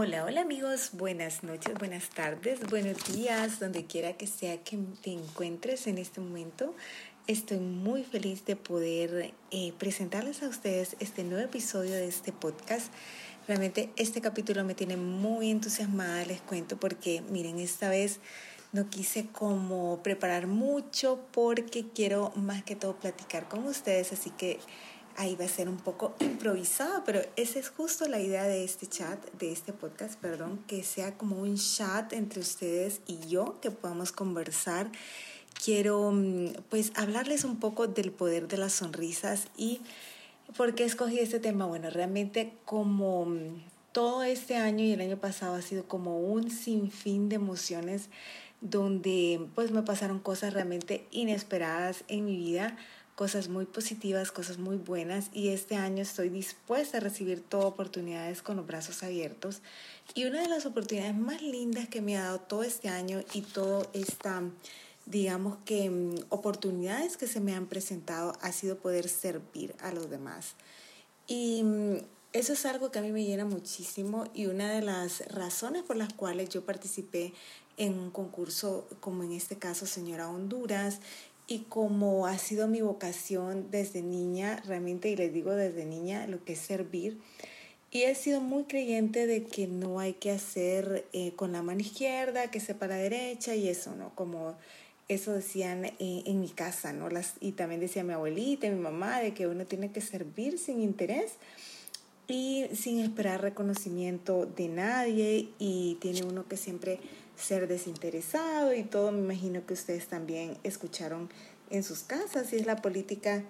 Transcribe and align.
Hola, 0.00 0.24
hola 0.24 0.42
amigos, 0.42 0.90
buenas 0.92 1.42
noches, 1.42 1.74
buenas 1.74 2.10
tardes, 2.10 2.60
buenos 2.70 3.12
días, 3.12 3.58
donde 3.58 3.84
quiera 3.86 4.12
que 4.12 4.28
sea 4.28 4.62
que 4.62 4.78
te 5.02 5.10
encuentres 5.10 5.88
en 5.88 5.98
este 5.98 6.20
momento. 6.20 6.72
Estoy 7.26 7.58
muy 7.58 8.04
feliz 8.04 8.44
de 8.44 8.54
poder 8.54 9.34
eh, 9.50 9.72
presentarles 9.76 10.44
a 10.44 10.48
ustedes 10.48 10.94
este 11.00 11.24
nuevo 11.24 11.44
episodio 11.44 11.94
de 11.94 12.06
este 12.06 12.30
podcast. 12.30 12.92
Realmente 13.48 13.90
este 13.96 14.20
capítulo 14.20 14.62
me 14.62 14.74
tiene 14.74 14.96
muy 14.96 15.50
entusiasmada, 15.50 16.24
les 16.26 16.42
cuento, 16.42 16.76
porque 16.76 17.20
miren, 17.32 17.58
esta 17.58 17.88
vez 17.88 18.20
no 18.70 18.88
quise 18.90 19.26
como 19.26 20.00
preparar 20.04 20.46
mucho 20.46 21.18
porque 21.32 21.86
quiero 21.92 22.30
más 22.36 22.62
que 22.62 22.76
todo 22.76 22.94
platicar 22.94 23.48
con 23.48 23.66
ustedes, 23.66 24.12
así 24.12 24.30
que 24.30 24.60
ahí 25.18 25.34
va 25.34 25.44
a 25.44 25.48
ser 25.48 25.68
un 25.68 25.76
poco 25.76 26.14
improvisado, 26.20 27.02
pero 27.04 27.20
esa 27.36 27.58
es 27.58 27.68
justo 27.68 28.08
la 28.08 28.20
idea 28.20 28.44
de 28.44 28.64
este 28.64 28.86
chat, 28.86 29.22
de 29.34 29.52
este 29.52 29.72
podcast, 29.72 30.18
perdón, 30.18 30.60
que 30.66 30.82
sea 30.84 31.18
como 31.18 31.36
un 31.36 31.56
chat 31.56 32.12
entre 32.12 32.40
ustedes 32.40 33.00
y 33.06 33.18
yo, 33.28 33.60
que 33.60 33.70
podamos 33.70 34.12
conversar. 34.12 34.90
Quiero 35.62 36.12
mm, 36.12 36.52
pues 36.70 36.92
hablarles 36.94 37.44
un 37.44 37.58
poco 37.58 37.88
del 37.88 38.12
poder 38.12 38.46
de 38.48 38.56
las 38.56 38.72
sonrisas 38.72 39.48
y 39.56 39.80
por 40.56 40.74
qué 40.74 40.84
escogí 40.84 41.18
este 41.18 41.40
tema. 41.40 41.66
Bueno, 41.66 41.90
realmente 41.90 42.54
como 42.64 43.26
mm, 43.26 43.60
todo 43.92 44.22
este 44.22 44.56
año 44.56 44.84
y 44.84 44.92
el 44.92 45.00
año 45.00 45.18
pasado 45.18 45.56
ha 45.56 45.62
sido 45.62 45.88
como 45.88 46.20
un 46.20 46.50
sinfín 46.50 47.28
de 47.28 47.36
emociones 47.36 48.08
donde 48.60 49.46
pues 49.54 49.70
me 49.72 49.82
pasaron 49.82 50.18
cosas 50.20 50.52
realmente 50.52 51.06
inesperadas 51.10 52.04
en 52.08 52.24
mi 52.24 52.36
vida 52.36 52.76
cosas 53.18 53.48
muy 53.48 53.64
positivas, 53.64 54.30
cosas 54.30 54.58
muy 54.58 54.76
buenas 54.76 55.30
y 55.32 55.48
este 55.48 55.74
año 55.74 56.02
estoy 56.02 56.28
dispuesta 56.28 56.98
a 56.98 57.00
recibir 57.00 57.42
todas 57.42 57.66
oportunidades 57.66 58.42
con 58.42 58.56
los 58.56 58.64
brazos 58.64 59.02
abiertos. 59.02 59.60
Y 60.14 60.26
una 60.26 60.40
de 60.40 60.46
las 60.46 60.66
oportunidades 60.66 61.16
más 61.16 61.42
lindas 61.42 61.88
que 61.88 62.00
me 62.00 62.16
ha 62.16 62.22
dado 62.22 62.38
todo 62.38 62.62
este 62.62 62.88
año 62.88 63.24
y 63.34 63.40
todo 63.40 63.90
esta, 63.92 64.40
digamos 65.04 65.58
que 65.64 65.90
mm, 65.90 66.26
oportunidades 66.28 67.16
que 67.16 67.26
se 67.26 67.40
me 67.40 67.56
han 67.56 67.66
presentado 67.66 68.34
ha 68.40 68.52
sido 68.52 68.78
poder 68.78 69.08
servir 69.08 69.74
a 69.80 69.90
los 69.90 70.08
demás. 70.08 70.54
Y 71.26 71.64
mm, 71.64 71.96
eso 72.32 72.52
es 72.52 72.66
algo 72.66 72.92
que 72.92 73.00
a 73.00 73.02
mí 73.02 73.10
me 73.10 73.24
llena 73.24 73.44
muchísimo 73.44 74.26
y 74.32 74.46
una 74.46 74.70
de 74.70 74.82
las 74.82 75.26
razones 75.26 75.82
por 75.82 75.96
las 75.96 76.12
cuales 76.12 76.50
yo 76.50 76.64
participé 76.64 77.32
en 77.78 77.98
un 77.98 78.10
concurso 78.10 78.86
como 79.00 79.22
en 79.22 79.32
este 79.32 79.56
caso 79.56 79.86
Señora 79.86 80.28
Honduras 80.28 81.00
y 81.48 81.60
como 81.60 82.26
ha 82.26 82.36
sido 82.38 82.68
mi 82.68 82.82
vocación 82.82 83.70
desde 83.70 84.02
niña, 84.02 84.62
realmente, 84.66 85.08
y 85.08 85.16
les 85.16 85.32
digo 85.32 85.54
desde 85.54 85.86
niña, 85.86 86.26
lo 86.26 86.44
que 86.44 86.52
es 86.52 86.58
servir, 86.58 87.18
y 87.90 88.02
he 88.02 88.14
sido 88.14 88.42
muy 88.42 88.64
creyente 88.64 89.26
de 89.26 89.44
que 89.44 89.66
no 89.66 89.98
hay 89.98 90.12
que 90.12 90.30
hacer 90.30 91.06
eh, 91.14 91.32
con 91.36 91.52
la 91.52 91.62
mano 91.62 91.80
izquierda, 91.80 92.50
que 92.50 92.60
sepa 92.60 92.86
la 92.86 92.96
derecha 92.96 93.54
y 93.54 93.66
eso, 93.66 93.96
¿no? 93.96 94.14
Como 94.14 94.56
eso 95.08 95.32
decían 95.32 95.86
eh, 95.86 95.94
en 95.98 96.40
mi 96.40 96.50
casa, 96.50 96.92
¿no? 96.92 97.08
Las, 97.08 97.34
y 97.40 97.52
también 97.52 97.80
decía 97.80 98.04
mi 98.04 98.12
abuelita 98.12 98.66
y 98.66 98.70
mi 98.70 98.80
mamá, 98.80 99.20
de 99.20 99.32
que 99.32 99.46
uno 99.46 99.64
tiene 99.64 99.90
que 99.90 100.02
servir 100.02 100.58
sin 100.58 100.82
interés 100.82 101.32
y 102.26 102.66
sin 102.74 103.00
esperar 103.00 103.40
reconocimiento 103.40 104.44
de 104.44 104.68
nadie 104.68 105.48
y 105.58 105.96
tiene 106.02 106.24
uno 106.24 106.46
que 106.46 106.58
siempre 106.58 107.00
ser 107.38 107.68
desinteresado 107.68 108.74
y 108.74 108.82
todo, 108.82 109.12
me 109.12 109.20
imagino 109.20 109.64
que 109.66 109.74
ustedes 109.74 110.08
también 110.08 110.58
escucharon 110.64 111.30
en 111.70 111.82
sus 111.82 112.00
casas 112.00 112.52
y 112.52 112.56
es 112.56 112.66
la 112.66 112.76
política 112.76 113.44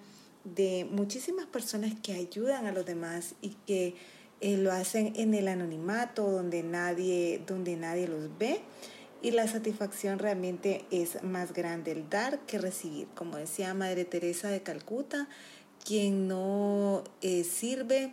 de 0.45 0.87
muchísimas 0.91 1.47
personas 1.47 1.93
que 2.03 2.13
ayudan 2.13 2.67
a 2.67 2.73
los 2.73 2.87
demás 2.87 3.35
y 3.41 3.57
que 3.67 3.95
eh, 4.41 4.57
lo 4.57 4.73
hacen 4.73 5.13
en 5.17 5.35
el 5.35 5.49
anonimato 5.49 6.31
donde 6.31 6.63
nadie, 6.63 7.43
donde 7.47 7.77
nadie 7.77 8.07
los 8.07 8.37
ve 8.39 8.61
y 9.21 9.33
la 9.33 9.49
satisfacción 9.49 10.19
realmente 10.19 10.85
es 10.91 11.23
más 11.25 11.53
grande 11.53 11.93
el 11.93 12.09
dar 12.09 12.39
que 12.41 12.59
recibir. 12.59 13.09
Como 13.15 13.37
decía 13.37 13.75
Madre 13.75 14.05
Teresa 14.05 14.49
de 14.49 14.63
Calcuta, 14.63 15.29
quien 15.85 16.29
no 16.29 17.03
eh, 17.21 17.43
sirve 17.45 18.13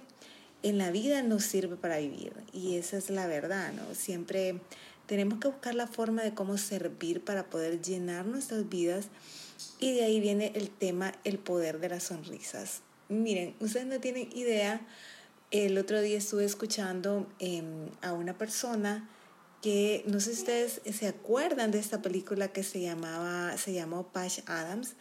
en 0.65 0.79
la 0.79 0.89
vida 0.89 1.21
no 1.21 1.39
sirve 1.39 1.75
para 1.75 1.99
vivir 1.99 2.33
y 2.51 2.77
esa 2.77 2.97
es 2.97 3.11
la 3.11 3.27
verdad, 3.27 3.71
¿no? 3.73 3.93
Siempre 3.93 4.61
tenemos 5.05 5.39
que 5.39 5.47
buscar 5.47 5.75
la 5.75 5.87
forma 5.87 6.23
de 6.23 6.33
cómo 6.33 6.57
servir 6.57 7.23
para 7.23 7.45
poder 7.49 7.81
llenar 7.81 8.25
nuestras 8.25 8.67
vidas. 8.67 9.07
Y 9.79 9.93
de 9.93 10.03
ahí 10.03 10.19
viene 10.19 10.51
el 10.55 10.69
tema, 10.69 11.13
el 11.23 11.39
poder 11.39 11.79
de 11.79 11.89
las 11.89 12.03
sonrisas. 12.03 12.81
Miren, 13.07 13.55
ustedes 13.59 13.85
no 13.85 13.99
tienen 13.99 14.29
idea, 14.35 14.81
el 15.51 15.77
otro 15.77 16.01
día 16.01 16.17
estuve 16.17 16.43
escuchando 16.43 17.27
em, 17.39 17.89
a 18.01 18.13
una 18.13 18.37
persona 18.37 19.07
que 19.61 20.03
no 20.07 20.19
sé 20.19 20.33
si 20.33 20.41
ustedes 20.41 20.81
se 20.93 21.07
acuerdan 21.07 21.71
de 21.71 21.79
esta 21.79 22.01
película 22.01 22.49
que 22.49 22.63
se 22.63 22.81
llamaba, 22.81 23.57
se 23.57 23.73
llamó 23.73 24.07
Patch 24.11 24.39
Adams, 24.47 24.95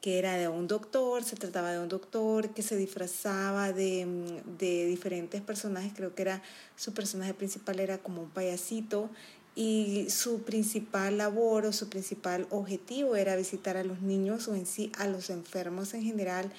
que 0.00 0.18
era 0.18 0.36
de 0.36 0.48
un 0.48 0.68
doctor, 0.68 1.24
se 1.24 1.36
trataba 1.36 1.72
de 1.72 1.80
un 1.80 1.88
doctor 1.88 2.50
que 2.50 2.62
se 2.62 2.76
disfrazaba 2.76 3.72
de, 3.72 4.40
de 4.58 4.86
diferentes 4.86 5.40
personajes, 5.40 5.92
creo 5.94 6.14
que 6.14 6.22
era 6.22 6.42
su 6.76 6.94
personaje 6.94 7.34
principal 7.34 7.80
era 7.80 7.98
como 7.98 8.22
un 8.22 8.30
payasito 8.30 9.10
y 9.56 10.10
su 10.10 10.42
principal 10.42 11.16
labor 11.16 11.64
o 11.64 11.72
su 11.72 11.88
principal 11.88 12.46
objetivo 12.50 13.16
era 13.16 13.34
visitar 13.34 13.78
a 13.78 13.84
los 13.84 14.02
niños 14.02 14.46
o 14.48 14.54
en 14.54 14.66
sí 14.66 14.92
a 14.98 15.08
los 15.08 15.30
enfermos 15.30 15.94
en 15.94 16.02
general 16.02 16.52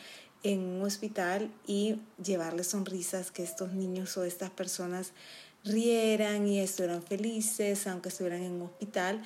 en 0.44 0.59
un 0.59 0.81
hospital 0.81 1.52
y 1.68 2.00
llevarles 2.24 2.68
sonrisas, 2.68 3.31
que 3.31 3.44
estos 3.44 3.74
niños 3.74 4.18
o 4.18 4.24
estas 4.24 4.50
personas 4.50 5.12
rieran 5.63 6.47
y 6.47 6.59
estuvieran 6.59 7.03
felices 7.03 7.86
aunque 7.86 8.09
estuvieran 8.09 8.41
en 8.41 8.53
un 8.53 8.62
hospital. 8.63 9.22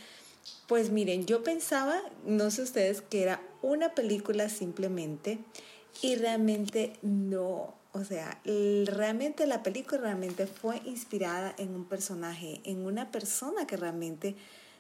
Pues 0.68 0.90
miren, 0.90 1.26
yo 1.26 1.42
pensaba, 1.44 2.02
no 2.26 2.52
sé 2.52 2.64
ustedes, 2.64 3.02
que 3.02 3.24
era 3.24 3.42
una 3.62 3.96
película 3.96 4.50
simplemente 4.50 5.40
y 6.02 6.16
realmente 6.16 6.94
no 7.02 7.74
o 7.94 8.04
sea, 8.04 8.40
realmente 8.46 9.46
la 9.48 9.64
película 9.64 10.02
realmente 10.02 10.48
fue 10.48 10.82
inspirada 10.86 11.54
en 11.58 11.76
un 11.76 11.86
personaje, 11.86 12.62
en 12.64 12.86
una 12.86 13.12
persona 13.12 13.68
que 13.68 13.78
realmente 13.78 14.36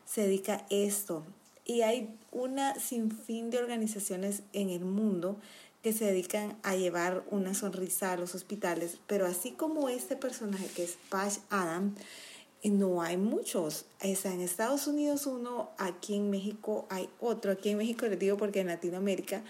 se 0.05 0.21
dedica 0.21 0.55
a 0.55 0.65
esto. 0.69 1.23
Y 1.65 1.81
hay 1.81 2.17
una 2.31 2.75
sinfín 2.79 3.49
de 3.49 3.59
organizaciones 3.59 4.43
en 4.53 4.69
el 4.69 4.85
mundo 4.85 5.37
que 5.83 5.93
se 5.93 6.05
dedican 6.05 6.57
a 6.63 6.75
llevar 6.75 7.23
una 7.31 7.53
sonrisa 7.53 8.13
a 8.13 8.17
los 8.17 8.35
hospitales, 8.35 8.99
pero 9.07 9.25
así 9.25 9.51
como 9.51 9.89
este 9.89 10.15
personaje 10.15 10.67
que 10.67 10.83
es 10.83 10.97
Patch 11.09 11.39
Adam, 11.49 11.95
no 12.63 13.01
hay 13.01 13.17
muchos. 13.17 13.85
Está 13.99 14.33
en 14.33 14.41
Estados 14.41 14.87
Unidos 14.87 15.25
uno, 15.25 15.71
aquí 15.77 16.15
en 16.15 16.29
México 16.29 16.85
hay 16.89 17.09
otro. 17.19 17.51
Aquí 17.51 17.69
en 17.69 17.79
México 17.79 18.05
les 18.05 18.19
digo 18.19 18.37
porque 18.37 18.59
en 18.59 18.67
Latinoamérica 18.67 19.43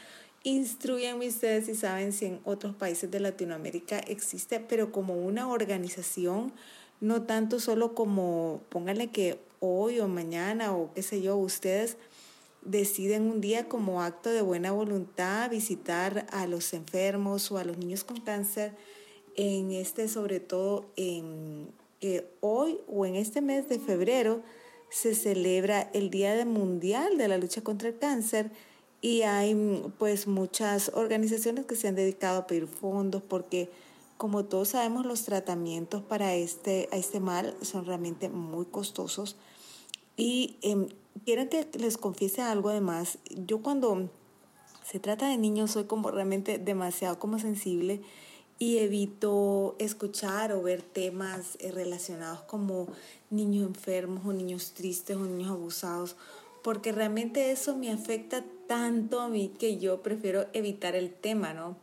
Instruyanme 0.44 1.28
ustedes 1.28 1.66
si 1.66 1.75
saben 1.75 2.12
si 2.13 2.25
en 2.25 2.40
otros 2.46 2.75
países 2.75 3.12
de 3.12 3.19
Latinoamérica 3.19 4.00
existe, 4.00 4.59
pero 4.59 4.91
como 4.91 5.13
una 5.13 5.47
organización, 5.47 6.52
no 7.00 7.24
tanto 7.24 7.59
solo 7.59 7.94
como, 7.94 8.62
pónganle 8.69 9.12
que 9.12 9.40
hoy 9.59 10.00
o 10.00 10.07
mañana 10.07 10.75
o 10.75 10.91
qué 10.94 11.03
sé 11.03 11.22
yo, 11.22 11.38
ustedes 11.38 11.97
deciden 12.63 13.24
un 13.24 13.40
día 13.40 13.68
como 13.68 14.01
acto 14.01 14.31
de 14.31 14.41
buena 14.41 14.72
voluntad 14.72 15.50
visitar 15.50 16.25
a 16.31 16.47
los 16.47 16.74
enfermos 16.74 17.51
o 17.51 17.59
a 17.59 17.63
los 17.63 17.78
niños 17.78 18.03
con 18.03 18.19
cáncer 18.19 18.74
en 19.35 19.72
este, 19.72 20.07
sobre 20.07 20.40
todo 20.40 20.85
en 20.96 21.72
hoy 22.40 22.80
o 22.88 23.06
en 23.06 23.16
este 23.16 23.41
mes 23.41 23.69
de 23.69 23.80
febrero 23.80 24.41
se 24.90 25.13
celebra 25.16 25.90
el 25.94 26.09
Día 26.09 26.44
Mundial 26.46 27.18
de 27.18 27.28
la 27.28 27.38
Lucha 27.38 27.62
contra 27.62 27.90
el 27.90 27.97
Cáncer 28.00 28.51
y 29.01 29.23
hay 29.23 29.84
pues 29.97 30.28
muchas 30.28 30.91
organizaciones 30.94 31.66
que 31.66 31.75
se 31.75 31.88
han 31.88 31.95
dedicado 31.95 32.39
a 32.39 32.47
pedir 32.47 32.67
fondos 32.67 33.23
porque 33.23 33.69
como 34.17 34.45
todos 34.45 34.69
sabemos 34.69 35.07
los 35.07 35.23
tratamientos 35.23 36.03
para 36.03 36.36
este, 36.36 36.88
a 36.92 36.98
este 36.98 37.19
mal 37.19 37.56
son 37.63 37.86
realmente 37.86 38.30
muy 38.30 38.65
costosos. 38.65 39.36
Y 40.15 40.57
eh, 40.62 40.89
quiero 41.25 41.50
que 41.50 41.68
les 41.80 41.98
confiese 41.98 42.44
algo 42.44 42.69
además. 42.69 43.18
Yo 43.48 43.63
cuando 43.63 44.12
se 44.86 45.00
trata 45.00 45.27
de 45.27 45.38
niños 45.38 45.71
soy 45.71 45.86
como 45.86 46.12
realmente 46.12 46.59
demasiado 46.59 47.18
como 47.18 47.39
sensible 47.39 48.01
y 48.59 48.77
evito 48.77 49.75
escuchar 49.80 50.51
o 50.51 50.62
ver 50.62 50.83
temas 50.83 51.57
eh, 51.59 51.71
relacionados 51.71 52.42
como 52.42 52.88
niños 53.31 53.65
enfermos 53.65 54.24
o 54.24 54.33
niños 54.33 54.74
tristes 54.74 55.18
o 55.18 55.21
niños 55.21 55.50
abusados 55.50 56.15
porque 56.62 56.92
realmente 56.92 57.51
eso 57.51 57.75
me 57.75 57.92
afecta 57.92 58.44
tanto 58.71 59.19
a 59.19 59.27
mí 59.27 59.51
que 59.59 59.79
yo 59.79 60.01
prefiero 60.01 60.45
evitar 60.53 60.95
el 60.95 61.13
tema, 61.13 61.53
¿no? 61.53 61.75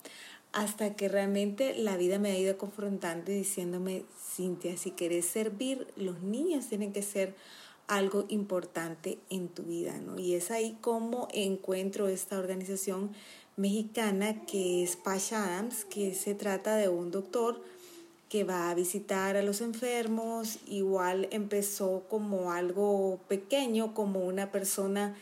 Hasta 0.52 0.96
que 0.96 1.10
realmente 1.10 1.74
la 1.76 1.98
vida 1.98 2.18
me 2.18 2.30
ha 2.30 2.38
ido 2.38 2.56
confrontando 2.56 3.30
y 3.30 3.34
diciéndome, 3.34 4.04
Cintia, 4.18 4.74
si 4.78 4.92
quieres 4.92 5.26
servir, 5.26 5.86
los 5.96 6.22
niños 6.22 6.66
tienen 6.66 6.94
que 6.94 7.02
ser 7.02 7.34
algo 7.88 8.24
importante 8.30 9.18
en 9.28 9.48
tu 9.48 9.64
vida, 9.64 9.98
¿no? 9.98 10.18
Y 10.18 10.32
es 10.32 10.50
ahí 10.50 10.78
como 10.80 11.28
encuentro 11.34 12.08
esta 12.08 12.38
organización 12.38 13.10
mexicana 13.58 14.46
que 14.46 14.82
es 14.82 14.96
Pasha 14.96 15.44
Adams, 15.44 15.84
que 15.84 16.14
se 16.14 16.34
trata 16.34 16.76
de 16.76 16.88
un 16.88 17.10
doctor 17.10 17.62
que 18.30 18.44
va 18.44 18.70
a 18.70 18.74
visitar 18.74 19.36
a 19.36 19.42
los 19.42 19.60
enfermos, 19.60 20.58
igual 20.66 21.28
empezó 21.32 22.04
como 22.08 22.50
algo 22.50 23.20
pequeño, 23.28 23.92
como 23.92 24.20
una 24.20 24.50
persona 24.50 25.14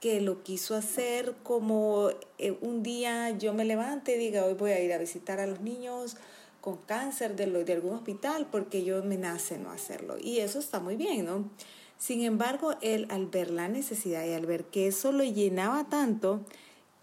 que 0.00 0.20
lo 0.20 0.42
quiso 0.42 0.74
hacer, 0.74 1.34
como 1.42 2.10
eh, 2.38 2.56
un 2.62 2.82
día 2.82 3.30
yo 3.30 3.52
me 3.52 3.64
levante 3.64 4.16
y 4.16 4.18
diga, 4.18 4.44
hoy 4.44 4.54
voy 4.54 4.70
a 4.72 4.80
ir 4.80 4.92
a 4.92 4.98
visitar 4.98 5.40
a 5.40 5.46
los 5.46 5.60
niños 5.60 6.16
con 6.60 6.78
cáncer 6.78 7.36
de, 7.36 7.46
de 7.64 7.72
algún 7.72 7.94
hospital 7.94 8.48
porque 8.50 8.82
yo 8.82 9.02
me 9.04 9.16
nace 9.16 9.58
no 9.58 9.70
hacerlo. 9.70 10.16
Y 10.18 10.38
eso 10.38 10.58
está 10.58 10.80
muy 10.80 10.96
bien, 10.96 11.26
¿no? 11.26 11.50
Sin 11.98 12.22
embargo, 12.22 12.74
él 12.80 13.06
al 13.10 13.26
ver 13.26 13.50
la 13.50 13.68
necesidad 13.68 14.24
y 14.24 14.32
al 14.32 14.46
ver 14.46 14.64
que 14.64 14.86
eso 14.86 15.12
lo 15.12 15.22
llenaba 15.22 15.88
tanto, 15.90 16.40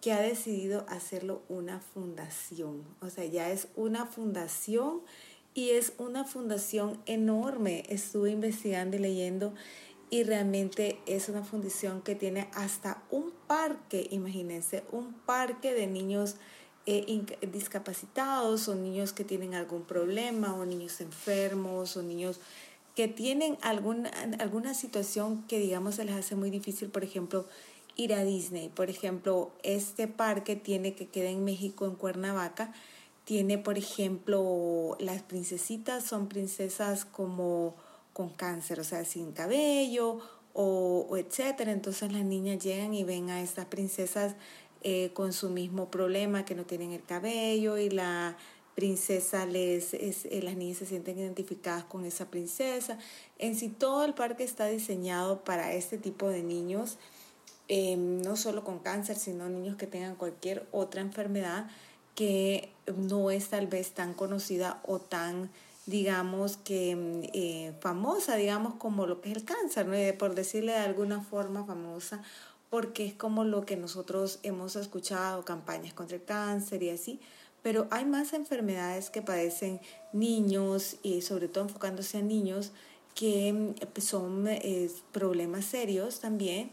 que 0.02 0.12
ha 0.12 0.22
decidido 0.22 0.86
hacerlo 0.90 1.44
una 1.50 1.80
fundación. 1.80 2.84
O 3.02 3.10
sea, 3.10 3.26
ya 3.26 3.52
es 3.52 3.68
una 3.76 4.06
fundación 4.08 5.02
y 5.54 5.72
es 5.72 5.94
una 5.98 6.24
fundación 6.24 7.00
enorme. 7.06 7.84
Estuve 7.90 8.32
investigando 8.32 8.98
y 8.98 9.00
leyendo 9.00 9.54
y 10.10 10.24
realmente 10.24 11.00
es 11.06 11.30
una 11.30 11.44
fundación 11.44 12.02
que 12.02 12.16
tiene 12.16 12.50
hasta 12.54 13.04
un 13.12 13.32
parque, 13.48 14.08
imagínense, 14.12 14.84
un 14.92 15.14
parque 15.14 15.74
de 15.74 15.88
niños 15.88 16.36
eh, 16.86 17.26
discapacitados 17.52 18.70
o 18.70 18.76
niños 18.76 19.12
que 19.12 19.26
tienen 19.26 19.54
algún 19.54 19.84
problema 19.84 20.56
o 20.56 20.66
niños 20.66 21.02
enfermos 21.02 21.98
o 21.98 22.02
niños 22.02 22.40
que 22.96 23.08
tienen 23.08 23.58
alguna, 23.62 24.10
alguna 24.40 24.74
situación 24.74 25.44
que 25.44 25.60
digamos 25.60 25.96
se 25.96 26.06
les 26.06 26.16
hace 26.16 26.36
muy 26.36 26.50
difícil, 26.50 26.90
por 26.90 27.04
ejemplo, 27.04 27.46
ir 27.98 28.14
a 28.14 28.24
Disney. 28.24 28.70
Por 28.70 28.90
ejemplo, 28.90 29.52
este 29.64 30.08
parque 30.08 30.56
tiene 30.56 30.96
que 30.96 31.08
queda 31.08 31.30
en 31.30 31.44
México, 31.44 31.86
en 31.86 31.96
Cuernavaca, 31.96 32.74
tiene, 33.26 33.58
por 33.58 33.78
ejemplo, 33.78 34.96
las 35.00 35.22
princesitas 35.22 36.06
son 36.06 36.30
princesas 36.30 37.04
como 37.04 37.76
con 38.18 38.30
cáncer, 38.30 38.80
o 38.80 38.84
sea, 38.84 39.06
sin 39.06 39.32
cabello 39.32 40.20
o, 40.54 41.18
etcétera. 41.18 41.72
Entonces 41.72 42.12
las 42.12 42.24
niñas 42.24 42.58
llegan 42.64 42.96
y 42.96 43.04
ven 43.04 43.30
a 43.30 43.44
estas 43.44 43.68
princesas 43.68 44.34
eh, 44.82 45.12
con 45.14 45.34
su 45.34 45.52
mismo 45.52 45.92
problema, 45.92 46.44
que 46.44 46.56
no 46.56 46.66
tienen 46.66 46.94
el 46.94 47.04
cabello 47.04 47.78
y 47.78 47.92
la 47.92 48.36
princesa 48.74 49.46
les, 49.46 49.94
es, 49.94 50.26
eh, 50.26 50.42
las 50.42 50.56
niñas 50.56 50.80
se 50.80 50.88
sienten 50.88 51.20
identificadas 51.20 51.84
con 51.84 52.06
esa 52.06 52.32
princesa. 52.32 52.98
En 53.38 53.54
sí 53.56 53.70
todo 53.70 54.04
el 54.04 54.16
parque 54.16 54.44
está 54.44 54.66
diseñado 54.66 55.44
para 55.44 55.74
este 55.74 56.00
tipo 56.00 56.28
de 56.28 56.42
niños, 56.42 56.98
em, 57.68 58.20
no 58.24 58.36
solo 58.36 58.64
con 58.64 58.80
cáncer, 58.80 59.18
sino 59.18 59.48
niños 59.48 59.76
que 59.76 59.86
tengan 59.86 60.16
cualquier 60.16 60.66
otra 60.72 61.02
enfermedad 61.02 61.70
que 62.16 62.72
no 62.96 63.30
es 63.30 63.50
tal 63.50 63.68
vez 63.68 63.92
tan 63.92 64.16
conocida 64.16 64.82
o 64.88 64.98
tan, 64.98 65.52
digamos, 65.88 66.58
que 66.58 66.96
mm, 66.96 67.22
eh, 67.34 67.74
famosa, 67.80 68.36
digamos, 68.36 68.76
como 68.76 69.08
lo 69.08 69.20
que 69.22 69.32
es 69.32 69.38
el 69.38 69.46
cáncer, 69.46 69.88
¿no? 69.88 70.18
por 70.20 70.36
decirle 70.36 70.74
de 70.74 70.80
alguna 70.80 71.22
forma 71.22 71.66
famosa, 71.66 72.22
porque 72.70 73.06
es 73.06 73.14
como 73.14 73.44
lo 73.44 73.66
que 73.66 73.78
nosotros 73.78 74.40
hemos 74.44 74.76
escuchado, 74.76 75.44
campañas 75.44 75.94
contra 75.94 76.18
el 76.18 76.24
cáncer 76.24 76.84
y 76.84 76.92
así, 76.92 77.20
pero 77.64 77.88
hay 77.90 78.06
más 78.06 78.34
enfermedades 78.34 79.10
que 79.10 79.22
padecen 79.22 79.82
niños 80.14 80.98
y 81.02 81.22
sobre 81.22 81.48
todo 81.48 81.64
enfocándose 81.64 82.20
a 82.20 82.22
niños 82.22 82.72
que 83.16 83.52
mm, 83.52 84.00
son 84.00 84.48
eh, 84.48 84.92
problemas 85.12 85.66
serios 85.66 86.20
también 86.20 86.70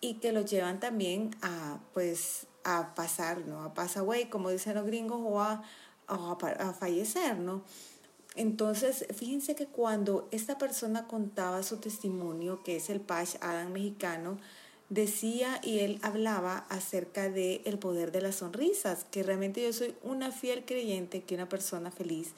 y 0.00 0.14
que 0.14 0.32
los 0.32 0.50
llevan 0.50 0.80
también 0.80 1.34
a 1.42 1.78
pues 1.94 2.46
a 2.64 2.94
pasar, 2.94 3.46
¿no? 3.46 3.62
A 3.62 3.74
pass 3.74 3.96
away, 3.96 4.26
como 4.26 4.50
dicen 4.50 4.74
los 4.74 4.84
gringos, 4.84 5.20
o 5.22 5.40
a, 5.40 5.62
a, 6.06 6.72
fallecer, 6.72 7.38
¿no? 7.38 7.62
Entonces, 8.36 9.06
fíjense 9.14 9.54
que 9.54 9.66
cuando 9.66 10.28
esta 10.30 10.58
persona 10.58 11.06
contaba 11.06 11.62
su 11.62 11.78
testimonio, 11.78 12.62
que 12.62 12.76
es 12.76 12.88
el 12.90 13.00
Pach 13.00 13.36
Adam 13.40 13.72
mexicano, 13.72 14.38
decía 14.88 15.60
y 15.62 15.80
él 15.80 15.98
hablaba 16.02 16.58
acerca 16.68 17.28
del 17.28 17.62
el 17.64 17.78
poder 17.78 18.12
de 18.12 18.22
las 18.22 18.36
sonrisas, 18.36 19.04
que 19.10 19.22
realmente 19.22 19.62
yo 19.62 19.72
soy 19.72 19.94
una 20.02 20.32
fiel 20.32 20.64
creyente 20.64 21.22
que 21.22 21.34
una 21.34 21.48
persona 21.48 21.90
feliz, 21.90 22.32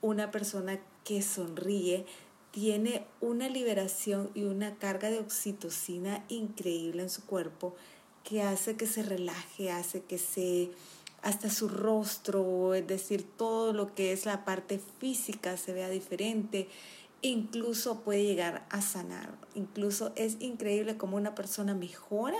una 0.00 0.30
persona 0.30 0.78
que 1.04 1.22
sonríe, 1.22 2.06
tiene 2.50 3.04
una 3.20 3.48
liberación 3.48 4.30
y 4.34 4.44
una 4.44 4.76
carga 4.76 5.10
de 5.10 5.18
oxitocina 5.18 6.24
increíble 6.28 7.02
en 7.02 7.10
su 7.10 7.26
cuerpo 7.26 7.74
que 8.22 8.42
hace 8.42 8.76
que 8.76 8.86
se 8.86 9.02
relaje, 9.02 9.72
hace 9.72 10.02
que 10.02 10.18
se, 10.18 10.70
hasta 11.24 11.48
su 11.48 11.68
rostro, 11.68 12.74
es 12.74 12.86
decir, 12.86 13.26
todo 13.36 13.72
lo 13.72 13.94
que 13.94 14.12
es 14.12 14.26
la 14.26 14.44
parte 14.44 14.78
física 14.98 15.56
se 15.56 15.72
vea 15.72 15.88
diferente, 15.88 16.68
incluso 17.22 18.00
puede 18.00 18.24
llegar 18.24 18.66
a 18.68 18.82
sanar. 18.82 19.30
Incluso 19.54 20.12
es 20.16 20.36
increíble 20.40 20.98
cómo 20.98 21.16
una 21.16 21.34
persona 21.34 21.74
mejora 21.74 22.36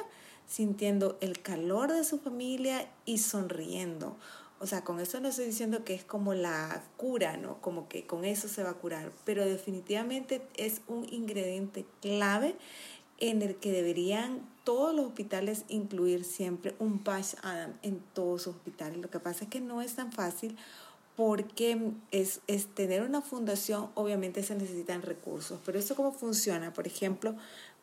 sintiendo 0.47 1.17
el 1.23 1.41
calor 1.41 1.93
de 1.93 2.05
su 2.05 2.19
familia 2.19 2.87
y 3.07 3.19
sonriendo. 3.19 4.19
O 4.61 4.67
sea, 4.67 4.85
con 4.85 5.01
eso 5.01 5.19
no 5.19 5.29
estoy 5.29 5.47
diciendo 5.47 5.83
que 5.83 5.95
es 5.95 6.05
como 6.05 6.35
la 6.35 6.83
cura, 6.99 7.39
¿no? 7.39 7.63
Como 7.63 7.89
que 7.89 8.07
con 8.07 8.27
eso 8.27 8.49
se 8.49 8.63
va 8.63 8.71
a 8.71 8.75
curar, 8.75 9.13
pero 9.25 9.47
definitivamente 9.47 10.47
es 10.59 10.83
un 10.89 11.07
ingrediente 11.11 11.87
clave 12.03 12.55
en 13.31 13.41
el 13.41 13.57
que 13.57 13.73
deberían 13.73 14.41
todos 14.65 14.95
los 14.95 15.07
hospitales 15.07 15.65
incluir 15.69 16.25
siempre 16.25 16.75
un 16.79 16.99
Patch 16.99 17.35
Adam 17.43 17.73
en 17.83 18.01
todos 18.13 18.43
sus 18.43 18.57
hospitales. 18.57 18.99
Lo 18.99 19.11
que 19.11 19.19
pasa 19.19 19.45
es 19.45 19.51
que 19.51 19.61
no 19.61 19.81
es 19.81 19.95
tan 19.95 20.13
fácil 20.13 20.57
porque 21.17 21.93
es, 22.11 22.41
es 22.49 22.67
tener 22.75 23.03
una 23.03 23.23
fundación, 23.23 23.89
obviamente 23.95 24.43
se 24.43 24.57
necesitan 24.57 25.03
recursos, 25.03 25.61
pero 25.65 25.79
eso 25.79 25.95
cómo 25.95 26.13
funciona, 26.13 26.73
por 26.73 26.87
ejemplo, 26.87 27.37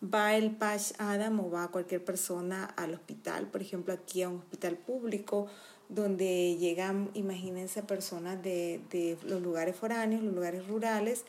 va 0.03 0.35
el 0.35 0.51
Patch 0.51 0.91
Adam 0.97 1.39
o 1.39 1.49
va 1.49 1.69
cualquier 1.69 2.03
persona 2.03 2.65
al 2.65 2.93
hospital, 2.93 3.47
por 3.47 3.61
ejemplo, 3.61 3.93
aquí 3.93 4.21
a 4.21 4.29
un 4.29 4.39
hospital 4.39 4.75
público, 4.75 5.47
donde 5.87 6.57
llegan, 6.57 7.09
imagínense, 7.13 7.83
personas 7.83 8.41
de, 8.43 8.81
de 8.91 9.17
los 9.23 9.41
lugares 9.41 9.75
foráneos, 9.75 10.23
los 10.23 10.33
lugares 10.33 10.67
rurales, 10.67 11.23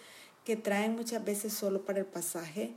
que 0.45 0.57
traen 0.57 0.97
muchas 0.97 1.25
veces 1.25 1.53
solo 1.53 1.83
para 1.85 2.01
el 2.01 2.07
pasaje 2.07 2.75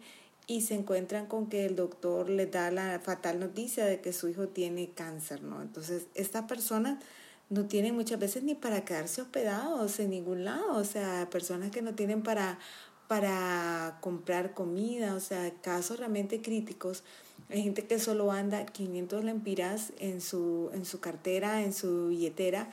y 0.48 0.62
se 0.62 0.76
encuentran 0.76 1.26
con 1.26 1.48
que 1.48 1.66
el 1.66 1.76
doctor 1.76 2.30
les 2.30 2.52
da 2.52 2.70
la 2.72 3.00
fatal 3.00 3.40
noticia 3.40 3.86
de 3.86 4.02
que 4.02 4.14
su 4.14 4.28
hijo 4.28 4.48
tiene 4.48 4.92
cáncer, 4.92 5.42
¿no? 5.42 5.62
Entonces, 5.62 6.08
estas 6.14 6.44
personas 6.44 7.04
no 7.50 7.66
tienen 7.66 7.96
muchas 7.96 8.20
veces 8.20 8.44
ni 8.44 8.56
para 8.56 8.86
quedarse 8.86 9.22
hospedados 9.22 10.00
en 10.00 10.12
ningún 10.12 10.46
lado, 10.46 10.78
o 10.78 10.84
sea, 10.84 11.30
personas 11.30 11.72
que 11.72 11.82
no 11.82 11.96
tienen 11.96 12.22
para, 12.22 12.60
para 13.08 13.98
comprar 14.02 14.54
comida, 14.54 15.16
o 15.16 15.20
sea, 15.20 15.52
casos 15.62 16.00
realmente 16.00 16.42
críticos. 16.42 17.04
Hay 17.50 17.64
gente 17.64 17.86
que 17.86 18.00
solo 18.00 18.32
anda 18.32 18.66
500 18.66 19.24
lempiras 19.24 19.94
en 20.00 20.22
su, 20.22 20.70
en 20.74 20.86
su 20.86 21.00
cartera, 21.00 21.64
en 21.64 21.74
su 21.74 22.10
billetera, 22.10 22.72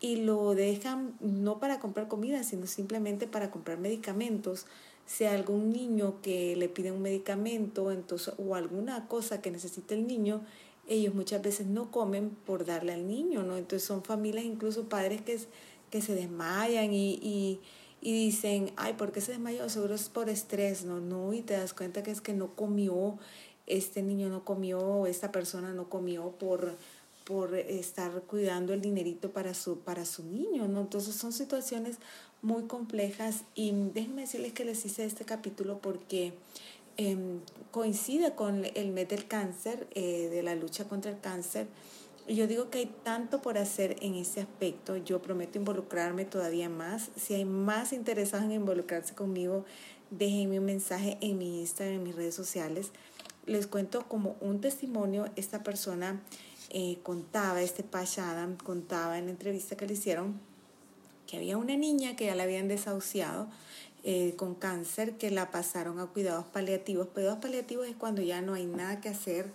y 0.00 0.16
lo 0.16 0.54
dejan 0.54 1.14
no 1.20 1.58
para 1.58 1.78
comprar 1.78 2.08
comida, 2.08 2.42
sino 2.42 2.66
simplemente 2.66 3.26
para 3.26 3.50
comprar 3.50 3.78
medicamentos 3.78 4.66
si 5.10 5.24
algún 5.24 5.70
niño 5.72 6.22
que 6.22 6.54
le 6.54 6.68
pide 6.68 6.92
un 6.92 7.02
medicamento 7.02 7.90
entonces, 7.90 8.32
o 8.38 8.54
alguna 8.54 9.08
cosa 9.08 9.42
que 9.42 9.50
necesita 9.50 9.94
el 9.94 10.06
niño, 10.06 10.42
ellos 10.86 11.14
muchas 11.14 11.42
veces 11.42 11.66
no 11.66 11.90
comen 11.90 12.30
por 12.30 12.64
darle 12.64 12.92
al 12.92 13.08
niño, 13.08 13.42
¿no? 13.42 13.56
Entonces 13.56 13.86
son 13.86 14.04
familias, 14.04 14.44
incluso 14.44 14.88
padres 14.88 15.20
que, 15.22 15.36
que 15.90 16.00
se 16.00 16.14
desmayan 16.14 16.94
y, 16.94 17.14
y, 17.14 17.60
y 18.00 18.26
dicen, 18.26 18.70
ay, 18.76 18.92
¿por 18.92 19.10
qué 19.10 19.20
se 19.20 19.32
desmayó? 19.32 19.68
Seguro 19.68 19.96
es 19.96 20.08
por 20.08 20.28
estrés, 20.28 20.84
¿no? 20.84 21.00
No, 21.00 21.32
y 21.34 21.42
te 21.42 21.54
das 21.54 21.74
cuenta 21.74 22.04
que 22.04 22.12
es 22.12 22.20
que 22.20 22.32
no 22.32 22.54
comió, 22.54 23.18
este 23.66 24.02
niño 24.02 24.28
no 24.28 24.44
comió, 24.44 25.06
esta 25.06 25.32
persona 25.32 25.74
no 25.74 25.90
comió 25.90 26.30
por 26.38 26.76
por 27.24 27.54
estar 27.54 28.10
cuidando 28.22 28.72
el 28.72 28.80
dinerito 28.80 29.30
para 29.30 29.54
su, 29.54 29.78
para 29.78 30.04
su 30.04 30.24
niño, 30.24 30.68
¿no? 30.68 30.80
Entonces 30.80 31.14
son 31.14 31.32
situaciones 31.32 31.98
muy 32.42 32.64
complejas 32.64 33.42
y 33.54 33.72
déjenme 33.72 34.22
decirles 34.22 34.52
que 34.52 34.64
les 34.64 34.84
hice 34.84 35.04
este 35.04 35.24
capítulo 35.24 35.78
porque 35.78 36.32
em, 36.96 37.40
coincide 37.70 38.34
con 38.34 38.64
el 38.64 38.90
mes 38.90 39.08
del 39.08 39.26
cáncer, 39.26 39.86
eh, 39.94 40.28
de 40.30 40.42
la 40.42 40.54
lucha 40.54 40.84
contra 40.88 41.10
el 41.10 41.20
cáncer. 41.20 41.66
Y 42.26 42.36
yo 42.36 42.46
digo 42.46 42.70
que 42.70 42.78
hay 42.78 42.94
tanto 43.02 43.42
por 43.42 43.58
hacer 43.58 43.96
en 44.00 44.14
ese 44.14 44.40
aspecto. 44.40 44.96
Yo 44.96 45.20
prometo 45.20 45.58
involucrarme 45.58 46.24
todavía 46.24 46.68
más. 46.68 47.10
Si 47.16 47.34
hay 47.34 47.44
más 47.44 47.92
interesados 47.92 48.44
en 48.44 48.52
involucrarse 48.52 49.14
conmigo, 49.14 49.64
déjenme 50.10 50.58
un 50.58 50.66
mensaje 50.66 51.18
en 51.20 51.38
mi 51.38 51.60
Instagram, 51.60 51.96
en 51.96 52.02
mis 52.04 52.14
redes 52.14 52.34
sociales. 52.34 52.92
Les 53.46 53.66
cuento 53.66 54.06
como 54.06 54.36
un 54.40 54.60
testimonio, 54.60 55.26
esta 55.34 55.62
persona 55.62 56.20
eh, 56.70 56.98
contaba, 57.02 57.60
este 57.62 57.82
Pasha 57.82 58.30
Adam 58.30 58.56
contaba 58.56 59.18
en 59.18 59.26
la 59.26 59.32
entrevista 59.32 59.76
que 59.76 59.86
le 59.86 59.94
hicieron, 59.94 60.40
que 61.26 61.36
había 61.36 61.56
una 61.56 61.76
niña 61.76 62.16
que 62.16 62.26
ya 62.26 62.34
la 62.34 62.44
habían 62.44 62.68
desahuciado 62.68 63.48
eh, 64.02 64.34
con 64.36 64.54
cáncer, 64.54 65.18
que 65.18 65.30
la 65.30 65.50
pasaron 65.50 66.00
a 66.00 66.06
cuidados 66.06 66.46
paliativos. 66.46 67.08
Cuidados 67.08 67.38
paliativos 67.38 67.86
es 67.86 67.94
cuando 67.94 68.22
ya 68.22 68.40
no 68.40 68.54
hay 68.54 68.64
nada 68.64 69.00
que 69.02 69.10
hacer 69.10 69.52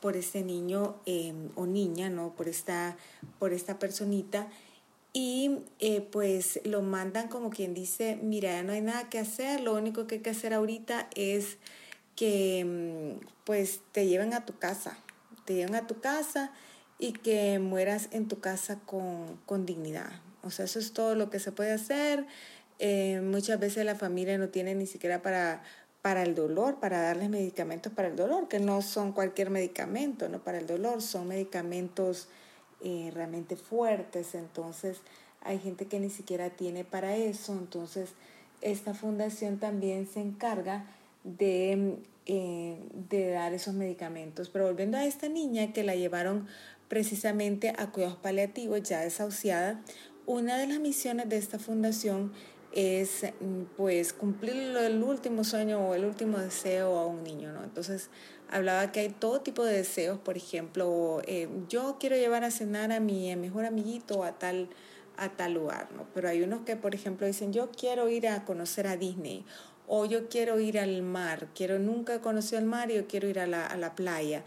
por 0.00 0.16
ese 0.16 0.42
niño 0.42 0.94
eh, 1.04 1.34
o 1.56 1.66
niña, 1.66 2.08
¿no? 2.08 2.32
Por 2.34 2.48
esta, 2.48 2.96
por 3.40 3.52
esta 3.52 3.78
personita. 3.78 4.48
y 5.12 5.60
eh, 5.80 6.00
pues 6.00 6.60
lo 6.64 6.82
mandan 6.82 7.28
como 7.28 7.50
quien 7.50 7.74
dice, 7.74 8.18
mira, 8.22 8.52
ya 8.52 8.62
no 8.62 8.72
hay 8.72 8.82
nada 8.82 9.08
que 9.08 9.18
hacer, 9.18 9.60
lo 9.62 9.74
único 9.74 10.06
que 10.06 10.16
hay 10.16 10.20
que 10.20 10.30
hacer 10.30 10.54
ahorita 10.54 11.08
es 11.16 11.56
que 12.14 12.64
mm, 12.64 13.26
pues 13.44 13.80
te 13.92 14.06
lleven 14.06 14.34
a 14.34 14.44
tu 14.44 14.58
casa, 14.58 14.98
te 15.48 15.54
lleven 15.54 15.76
a 15.76 15.86
tu 15.86 15.98
casa 15.98 16.52
y 16.98 17.14
que 17.14 17.58
mueras 17.58 18.10
en 18.12 18.28
tu 18.28 18.38
casa 18.38 18.80
con, 18.84 19.40
con 19.46 19.64
dignidad. 19.64 20.10
O 20.42 20.50
sea, 20.50 20.66
eso 20.66 20.78
es 20.78 20.92
todo 20.92 21.14
lo 21.14 21.30
que 21.30 21.40
se 21.40 21.52
puede 21.52 21.72
hacer. 21.72 22.26
Eh, 22.78 23.22
muchas 23.22 23.58
veces 23.58 23.86
la 23.86 23.94
familia 23.94 24.36
no 24.36 24.50
tiene 24.50 24.74
ni 24.74 24.86
siquiera 24.86 25.22
para, 25.22 25.62
para 26.02 26.22
el 26.22 26.34
dolor, 26.34 26.80
para 26.80 27.00
darles 27.00 27.30
medicamentos 27.30 27.90
para 27.94 28.08
el 28.08 28.16
dolor, 28.16 28.46
que 28.48 28.60
no 28.60 28.82
son 28.82 29.12
cualquier 29.12 29.48
medicamento, 29.48 30.28
no 30.28 30.44
para 30.44 30.58
el 30.58 30.66
dolor, 30.66 31.00
son 31.00 31.28
medicamentos 31.28 32.28
eh, 32.82 33.10
realmente 33.14 33.56
fuertes. 33.56 34.34
Entonces, 34.34 34.98
hay 35.40 35.58
gente 35.60 35.86
que 35.86 35.98
ni 35.98 36.10
siquiera 36.10 36.50
tiene 36.50 36.84
para 36.84 37.16
eso. 37.16 37.54
Entonces, 37.54 38.10
esta 38.60 38.92
fundación 38.92 39.58
también 39.58 40.06
se 40.06 40.20
encarga 40.20 40.84
de, 41.24 41.96
eh, 42.30 42.78
de 43.08 43.30
dar 43.30 43.54
esos 43.54 43.72
medicamentos. 43.72 44.50
Pero 44.50 44.66
volviendo 44.66 44.98
a 44.98 45.06
esta 45.06 45.30
niña 45.30 45.72
que 45.72 45.82
la 45.82 45.94
llevaron 45.96 46.46
precisamente 46.86 47.72
a 47.78 47.90
cuidados 47.90 48.18
paliativos, 48.18 48.82
ya 48.82 49.00
desahuciada, 49.00 49.82
una 50.26 50.58
de 50.58 50.66
las 50.66 50.78
misiones 50.78 51.30
de 51.30 51.38
esta 51.38 51.58
fundación 51.58 52.32
es 52.72 53.24
mm, 53.40 53.62
pues 53.78 54.12
cumplir 54.12 54.76
el 54.76 55.02
último 55.02 55.42
sueño 55.42 55.88
o 55.88 55.94
el 55.94 56.04
último 56.04 56.36
deseo 56.38 56.98
a 56.98 57.06
un 57.06 57.22
niño, 57.24 57.50
¿no? 57.52 57.64
Entonces 57.64 58.10
hablaba 58.50 58.92
que 58.92 59.00
hay 59.00 59.08
todo 59.08 59.40
tipo 59.40 59.64
de 59.64 59.72
deseos, 59.72 60.18
por 60.18 60.36
ejemplo, 60.36 61.22
eh, 61.26 61.48
yo 61.70 61.96
quiero 61.98 62.16
llevar 62.16 62.44
a 62.44 62.50
cenar 62.50 62.92
a 62.92 63.00
mi 63.00 63.34
mejor 63.36 63.64
amiguito 63.64 64.22
a 64.22 64.38
tal, 64.38 64.68
a 65.16 65.30
tal 65.30 65.54
lugar, 65.54 65.88
¿no? 65.96 66.06
Pero 66.12 66.28
hay 66.28 66.42
unos 66.42 66.60
que, 66.66 66.76
por 66.76 66.94
ejemplo, 66.94 67.26
dicen, 67.26 67.54
yo 67.54 67.70
quiero 67.70 68.10
ir 68.10 68.28
a 68.28 68.44
conocer 68.44 68.86
a 68.86 68.98
Disney 68.98 69.46
o 69.88 70.04
yo 70.04 70.28
quiero 70.28 70.60
ir 70.60 70.78
al 70.78 71.02
mar, 71.02 71.48
quiero 71.54 71.78
nunca 71.78 72.20
conocer 72.20 72.60
el 72.60 72.66
mar 72.66 72.90
y 72.90 72.94
yo 72.94 73.06
quiero 73.08 73.28
ir 73.28 73.40
a 73.40 73.46
la, 73.46 73.66
a 73.66 73.76
la 73.76 73.94
playa. 73.94 74.44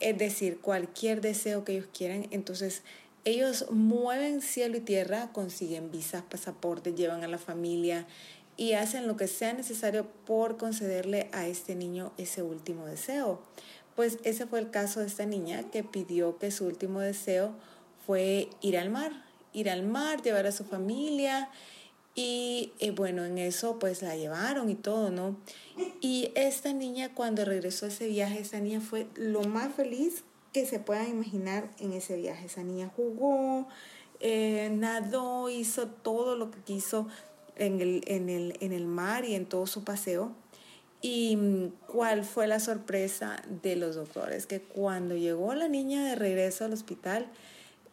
Es 0.00 0.16
decir, 0.16 0.58
cualquier 0.60 1.20
deseo 1.20 1.64
que 1.64 1.72
ellos 1.72 1.88
quieran, 1.92 2.26
entonces 2.30 2.82
ellos 3.24 3.66
mueven 3.70 4.40
cielo 4.40 4.78
y 4.78 4.80
tierra, 4.80 5.30
consiguen 5.32 5.90
visas, 5.90 6.22
pasaportes, 6.22 6.94
llevan 6.94 7.22
a 7.22 7.28
la 7.28 7.38
familia 7.38 8.06
y 8.56 8.72
hacen 8.72 9.06
lo 9.06 9.16
que 9.16 9.28
sea 9.28 9.52
necesario 9.52 10.06
por 10.24 10.56
concederle 10.56 11.28
a 11.32 11.46
este 11.46 11.74
niño 11.74 12.12
ese 12.16 12.42
último 12.42 12.86
deseo. 12.86 13.40
Pues 13.94 14.18
ese 14.24 14.46
fue 14.46 14.60
el 14.60 14.70
caso 14.70 15.00
de 15.00 15.06
esta 15.06 15.26
niña 15.26 15.64
que 15.70 15.84
pidió 15.84 16.38
que 16.38 16.50
su 16.50 16.64
último 16.66 17.00
deseo 17.00 17.52
fue 18.06 18.48
ir 18.62 18.78
al 18.78 18.90
mar, 18.90 19.12
ir 19.52 19.68
al 19.68 19.82
mar, 19.82 20.22
llevar 20.22 20.46
a 20.46 20.52
su 20.52 20.64
familia 20.64 21.50
y 22.18 22.72
eh, 22.80 22.90
bueno, 22.90 23.24
en 23.24 23.38
eso 23.38 23.78
pues 23.78 24.02
la 24.02 24.16
llevaron 24.16 24.68
y 24.70 24.74
todo, 24.74 25.12
¿no? 25.12 25.36
Y 26.00 26.32
esta 26.34 26.72
niña 26.72 27.14
cuando 27.14 27.44
regresó 27.44 27.86
a 27.86 27.90
ese 27.90 28.08
viaje, 28.08 28.40
esta 28.40 28.58
niña 28.58 28.80
fue 28.80 29.06
lo 29.14 29.44
más 29.44 29.72
feliz 29.72 30.24
que 30.52 30.66
se 30.66 30.80
puedan 30.80 31.08
imaginar 31.08 31.70
en 31.78 31.92
ese 31.92 32.16
viaje. 32.16 32.46
Esa 32.46 32.64
niña 32.64 32.90
jugó, 32.96 33.68
eh, 34.18 34.68
nadó, 34.72 35.48
hizo 35.48 35.86
todo 35.86 36.34
lo 36.34 36.50
que 36.50 36.58
quiso 36.58 37.06
en 37.54 37.80
el, 37.80 38.02
en, 38.08 38.28
el, 38.28 38.56
en 38.58 38.72
el 38.72 38.86
mar 38.86 39.24
y 39.24 39.36
en 39.36 39.46
todo 39.46 39.68
su 39.68 39.84
paseo. 39.84 40.32
¿Y 41.00 41.36
mm, 41.36 41.72
cuál 41.86 42.24
fue 42.24 42.48
la 42.48 42.58
sorpresa 42.58 43.44
de 43.62 43.76
los 43.76 43.94
doctores? 43.94 44.46
Que 44.46 44.60
cuando 44.60 45.14
llegó 45.14 45.54
la 45.54 45.68
niña 45.68 46.04
de 46.04 46.16
regreso 46.16 46.64
al 46.64 46.72
hospital, 46.72 47.28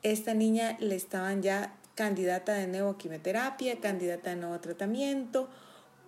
esta 0.01 0.33
niña 0.33 0.77
le 0.79 0.95
estaban 0.95 1.43
ya 1.43 1.75
candidata 1.95 2.53
de 2.53 2.67
nuevo 2.67 2.91
a 2.91 2.97
quimioterapia, 2.97 3.79
candidata 3.79 4.31
de 4.31 4.35
nuevo 4.35 4.59
tratamiento, 4.59 5.49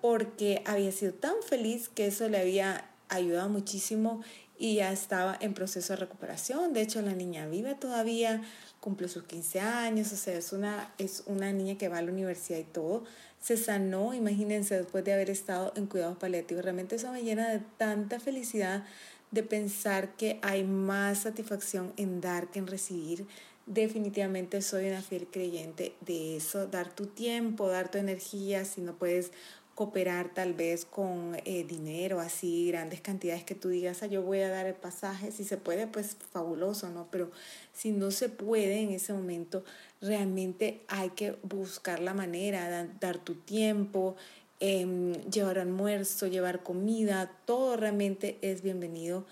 porque 0.02 0.62
había 0.66 0.92
sido 0.92 1.14
tan 1.14 1.36
feliz 1.48 1.90
que 1.90 2.08
eso 2.08 2.30
le 2.30 2.40
había 2.40 2.90
ayudado 3.10 3.50
muchísimo 3.50 4.22
y 4.60 4.76
ya 4.76 4.92
estaba 4.92 5.38
en 5.40 5.54
proceso 5.54 5.94
de 5.94 5.98
recuperación. 5.98 6.74
De 6.74 6.82
hecho, 6.82 7.02
la 7.02 7.14
niña 7.14 7.48
vive 7.48 7.76
todavía, 7.76 8.42
cumple 8.80 9.08
sus 9.08 9.24
15 9.24 9.60
años, 9.60 10.12
o 10.12 10.16
sea, 10.16 10.36
es 10.36 10.52
una, 10.52 10.94
es 10.98 11.24
una 11.26 11.52
niña 11.54 11.78
que 11.78 11.90
va 11.90 12.00
a 12.00 12.02
la 12.02 12.12
universidad 12.12 12.60
y 12.60 12.64
todo. 12.64 13.04
Se 13.40 13.56
sanó, 13.56 14.14
imagínense, 14.14 14.78
después 14.78 15.04
de 15.04 15.14
haber 15.14 15.30
estado 15.30 15.74
en 15.76 15.86
cuidados 15.86 16.18
paliativos. 16.18 16.64
Realmente 16.64 16.96
eso 16.96 17.12
me 17.12 17.24
llena 17.24 17.50
de 17.50 17.60
tanta 17.78 18.20
felicidad 18.20 18.84
de 19.32 19.44
pensar 19.44 20.16
que 20.16 20.40
hay 20.42 20.64
más 20.64 21.20
satisfacción 21.20 21.94
en 21.98 22.22
dar 22.22 22.50
que 22.50 22.60
en 22.60 22.68
recibir, 22.68 23.28
definitivamente 23.68 24.62
soy 24.62 24.88
una 24.88 25.02
fiel 25.02 25.28
creyente 25.28 25.94
de 26.02 26.38
eso, 26.38 26.66
dar 26.68 26.90
tu 26.90 27.06
tiempo, 27.06 27.68
dar 27.68 27.92
tu 27.92 27.98
energía, 27.98 28.66
si 28.66 28.82
no 28.82 28.96
puedes 28.96 29.32
cooperar 29.76 30.34
tal 30.34 30.56
vez 30.56 30.86
con 30.86 31.38
eh, 31.46 31.64
dinero, 31.64 32.20
así 32.20 32.68
grandes 32.70 33.00
cantidades 33.00 33.44
que 33.44 33.54
tú 33.54 33.70
digas, 33.70 34.02
ah, 34.02 34.08
yo 34.08 34.24
voy 34.24 34.40
a 34.40 34.50
dar 34.50 34.66
el 34.66 34.74
pasaje, 34.74 35.32
si 35.32 35.44
se 35.44 35.58
puede, 35.58 35.86
pues 35.86 36.18
fabuloso, 36.32 36.90
¿no? 36.90 37.08
Pero 37.12 37.30
si 37.74 37.92
no 37.92 38.10
se 38.10 38.30
puede 38.30 38.80
en 38.80 38.90
ese 38.90 39.14
momento, 39.14 39.64
realmente 40.02 40.82
hay 40.88 41.12
que 41.12 41.36
buscar 41.44 42.00
la 42.00 42.16
manera, 42.16 42.88
dar 43.00 43.20
tu 43.20 43.36
tiempo, 43.36 44.16
em, 44.60 45.14
llevar 45.30 45.60
almuerzo, 45.60 46.26
llevar 46.26 46.64
comida, 46.64 47.32
todo 47.46 47.78
realmente 47.78 48.40
es 48.42 48.64
bienvenido 48.64 49.28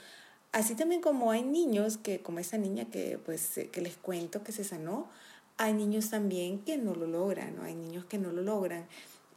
Así 0.55 0.73
también 0.73 1.01
como 1.01 1.31
hay 1.31 1.43
niños 1.43 1.97
que, 1.97 2.21
como 2.21 2.39
esa 2.39 2.57
niña 2.57 2.85
que, 2.85 3.17
pues, 3.17 3.59
que 3.73 3.81
les 3.81 3.97
cuento 3.97 4.41
que 4.41 4.53
se 4.53 4.63
sanó, 4.63 5.09
hay 5.57 5.73
niños 5.73 6.09
también 6.11 6.59
que 6.59 6.77
no 6.77 6.95
lo 6.95 7.07
logran, 7.07 7.57
¿no? 7.57 7.63
Hay 7.63 7.75
niños 7.75 8.05
que 8.05 8.17
no 8.17 8.31
lo 8.31 8.41
logran. 8.41 8.87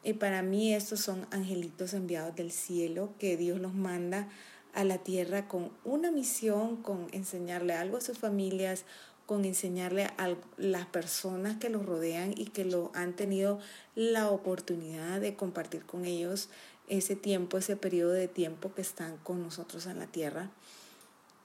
Y 0.05 0.13
para 0.13 0.43
mí 0.43 0.73
estos 0.73 1.01
son 1.01 1.27
angelitos 1.33 1.93
enviados 1.93 2.37
del 2.37 2.53
cielo 2.53 3.15
que 3.19 3.37
Dios 3.37 3.59
los 3.59 3.75
manda 3.75 4.29
a 4.75 4.85
la 4.85 4.99
tierra 4.99 5.49
con 5.49 5.73
una 5.85 6.13
misión, 6.13 6.77
con 6.77 7.09
enseñarle 7.11 7.73
algo 7.73 7.97
a 7.97 8.01
sus 8.01 8.17
familias, 8.17 8.85
con 9.27 9.45
enseñarle 9.45 10.05
a 10.05 10.37
las 10.57 10.87
personas 10.87 11.57
que 11.57 11.69
los 11.69 11.85
rodean 11.85 12.33
y 12.37 12.45
que 12.45 12.65
lo 12.65 12.93
han 12.95 13.17
tenido 13.17 13.59
la 13.97 14.31
oportunidad 14.31 15.21
de 15.21 15.35
compartir 15.35 15.85
con 15.85 16.05
ellos 16.05 16.49
ese 16.87 17.17
tiempo, 17.17 17.59
ese 17.59 17.75
periodo 17.75 18.13
de 18.13 18.29
tiempo 18.29 18.73
que 18.73 18.83
están 18.83 19.17
con 19.25 19.43
nosotros 19.43 19.87
en 19.87 19.99
la 19.99 20.07
tierra. 20.07 20.53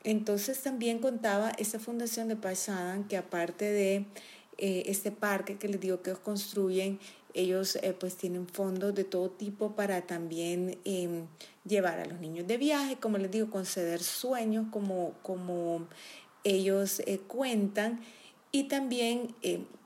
Entonces 0.04 0.62
también 0.62 1.00
contaba 1.00 1.52
esa 1.58 1.80
fundación 1.80 2.28
de 2.28 2.36
Paisadan 2.36 3.08
que 3.08 3.18
aparte 3.18 3.66
de 3.66 4.06
eh, 4.58 4.84
este 4.88 5.12
parque 5.12 5.58
que 5.58 5.68
les 5.68 5.80
digo 5.80 6.02
que 6.02 6.14
construyen, 6.14 7.00
ellos 7.34 7.78
eh, 7.78 7.96
pues 7.98 8.16
tienen 8.16 8.48
fondos 8.48 8.94
de 8.94 9.06
todo 9.06 9.30
tipo 9.30 9.76
para 9.76 10.02
también 10.02 10.78
em, 10.84 11.26
llevar 11.66 12.00
a 12.00 12.06
los 12.06 12.20
niños 12.20 12.46
de 12.48 12.58
viaje, 12.58 12.98
como 12.98 13.18
les 13.18 13.32
digo, 13.32 13.50
conceder 13.50 14.04
sueños 14.04 14.68
como, 14.72 15.14
como 15.24 15.88
ellos 16.44 17.02
eh, 17.08 17.20
cuentan. 17.20 18.02
Y 18.52 18.66
también 18.66 19.34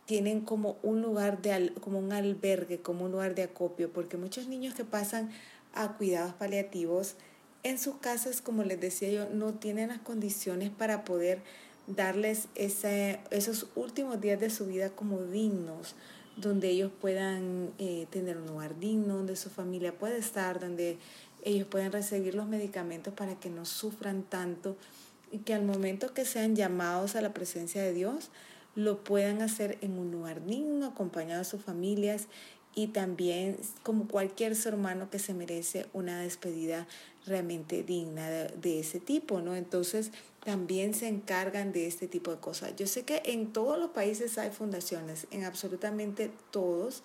tienen 0.06 0.42
como 0.42 0.78
un 0.84 1.02
lugar 1.02 1.42
de 1.42 1.74
como 1.80 2.00
un 2.00 2.12
albergue, 2.12 2.82
como 2.82 3.06
un 3.06 3.14
lugar 3.14 3.34
de 3.34 3.44
acopio, 3.44 3.94
porque 3.94 4.18
muchos 4.18 4.48
niños 4.48 4.74
que 4.74 4.84
pasan 4.84 5.30
a 5.74 5.96
cuidados 5.96 6.34
paliativos 6.34 7.16
en 7.64 7.80
sus 7.80 7.96
casas, 7.98 8.42
como 8.42 8.64
les 8.64 8.80
decía 8.80 9.10
yo, 9.10 9.30
no 9.30 9.54
tienen 9.54 9.90
las 9.90 10.00
condiciones 10.00 10.70
para 10.70 11.04
poder 11.04 11.42
darles 11.88 12.48
ese, 12.56 13.20
esos 13.32 13.68
últimos 13.76 14.20
días 14.22 14.40
de 14.40 14.50
su 14.50 14.68
vida 14.68 14.90
como 14.90 15.24
dignos, 15.24 15.96
donde 16.36 16.70
ellos 16.70 16.92
puedan 17.02 17.72
eh, 17.80 18.06
tener 18.10 18.38
un 18.38 18.48
lugar 18.48 18.80
digno, 18.80 19.18
donde 19.18 19.36
su 19.36 19.50
familia 19.50 19.98
puede 19.98 20.18
estar, 20.18 20.60
donde 20.60 20.98
ellos 21.44 21.68
pueden 21.68 21.92
recibir 21.92 22.36
los 22.36 22.48
medicamentos 22.48 23.14
para 23.14 23.40
que 23.40 23.50
no 23.50 23.66
sufran 23.66 24.24
tanto 24.24 24.78
y 25.32 25.40
que 25.40 25.54
al 25.54 25.64
momento 25.64 26.14
que 26.14 26.26
sean 26.26 26.56
llamados 26.56 27.16
a 27.16 27.22
la 27.22 27.34
presencia 27.34 27.82
de 27.82 27.94
Dios, 27.94 28.30
lo 28.76 29.04
puedan 29.04 29.42
hacer 29.42 29.80
en 29.82 29.98
un 29.98 30.12
lugar 30.12 30.46
digno, 30.46 30.86
acompañado 30.86 31.40
de 31.40 31.46
sus 31.46 31.64
familias 31.64 32.28
y 32.78 32.90
también 32.90 33.58
como 33.82 34.08
cualquier 34.08 34.56
ser 34.56 34.76
humano 34.76 35.10
que 35.10 35.18
se 35.18 35.34
merece 35.34 35.88
una 35.94 36.22
despedida 36.22 36.88
realmente 37.26 37.82
digna 37.82 38.30
de, 38.30 38.80
ese 38.80 39.00
tipo, 39.00 39.42
¿no? 39.42 39.56
Entonces 39.56 40.12
también 40.46 40.94
se 40.94 41.08
encargan 41.08 41.72
de 41.72 41.88
este 41.88 42.08
tipo 42.08 42.30
de 42.30 42.38
cosas. 42.38 42.76
Yo 42.76 42.86
sé 42.86 43.02
que 43.02 43.24
en 43.26 43.52
todos 43.52 43.80
los 43.80 43.90
países 43.90 44.38
hay 44.38 44.52
fundaciones, 44.52 45.26
en 45.32 45.44
absolutamente 45.44 46.30
todos 46.52 47.02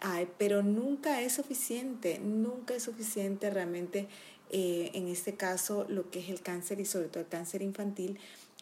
hay, 0.00 0.28
pero 0.36 0.62
nunca 0.62 1.22
es 1.22 1.32
suficiente, 1.32 2.18
nunca 2.18 2.74
es 2.74 2.82
suficiente 2.82 3.48
realmente 3.48 4.08
eh, 4.50 4.90
en 4.92 5.08
este 5.08 5.36
caso 5.36 5.86
lo 5.88 6.10
que 6.10 6.20
es 6.20 6.28
el 6.28 6.42
cáncer 6.42 6.80
y 6.80 6.84
sobre 6.84 7.08
todo 7.08 7.20
el 7.20 7.28
cáncer 7.30 7.62
infantil 7.62 8.18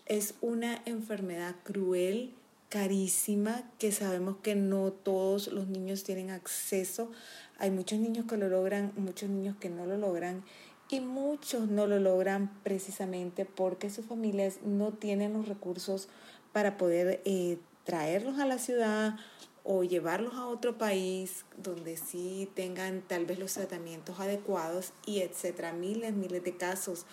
es 0.06 0.34
una 0.40 0.80
enfermedad 0.84 1.56
cruel, 1.64 2.32
carísima, 2.68 3.62
que 3.78 3.92
sabemos 3.92 4.36
que 4.42 4.54
no 4.54 4.92
todos 4.92 5.48
los 5.48 5.68
niños 5.68 6.04
tienen 6.04 6.30
acceso. 6.30 7.10
Hay 7.58 7.70
muchos 7.70 7.98
niños 7.98 8.26
que 8.26 8.36
lo 8.36 8.48
logran, 8.48 8.92
muchos 8.96 9.30
niños 9.30 9.56
que 9.58 9.70
no 9.70 9.86
lo 9.86 9.96
logran 9.96 10.44
y 10.88 11.00
muchos 11.00 11.68
no 11.68 11.86
lo 11.86 11.98
logran 11.98 12.52
precisamente 12.62 13.44
porque 13.44 13.90
sus 13.90 14.06
familias 14.06 14.58
no 14.64 14.92
tienen 14.92 15.32
los 15.32 15.48
recursos 15.48 16.08
para 16.52 16.76
poder 16.76 17.20
eh, 17.24 17.58
traerlos 17.84 18.38
a 18.38 18.46
la 18.46 18.58
ciudad 18.58 19.16
o 19.64 19.82
llevarlos 19.82 20.34
a 20.34 20.46
otro 20.46 20.78
país 20.78 21.44
donde 21.56 21.96
sí 21.96 22.48
tengan 22.54 23.02
tal 23.02 23.26
vez 23.26 23.38
los 23.40 23.54
tratamientos 23.54 24.20
adecuados 24.20 24.92
y 25.04 25.20
etcétera, 25.20 25.72
miles, 25.72 26.14
miles 26.14 26.44
de 26.44 26.56
casos 26.56 27.04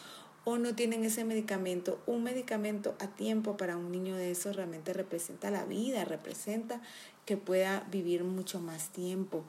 o 0.45 0.57
no 0.57 0.75
tienen 0.75 1.03
ese 1.03 1.23
medicamento. 1.23 2.01
Un 2.05 2.23
medicamento 2.23 2.95
a 2.99 3.07
tiempo 3.07 3.57
para 3.57 3.77
un 3.77 3.91
niño 3.91 4.15
de 4.15 4.31
eso 4.31 4.51
realmente 4.51 4.93
representa 4.93 5.51
la 5.51 5.65
vida, 5.65 6.05
representa 6.05 6.81
que 7.25 7.37
pueda 7.37 7.87
vivir 7.91 8.23
mucho 8.23 8.59
más 8.59 8.89
tiempo. 8.89 9.43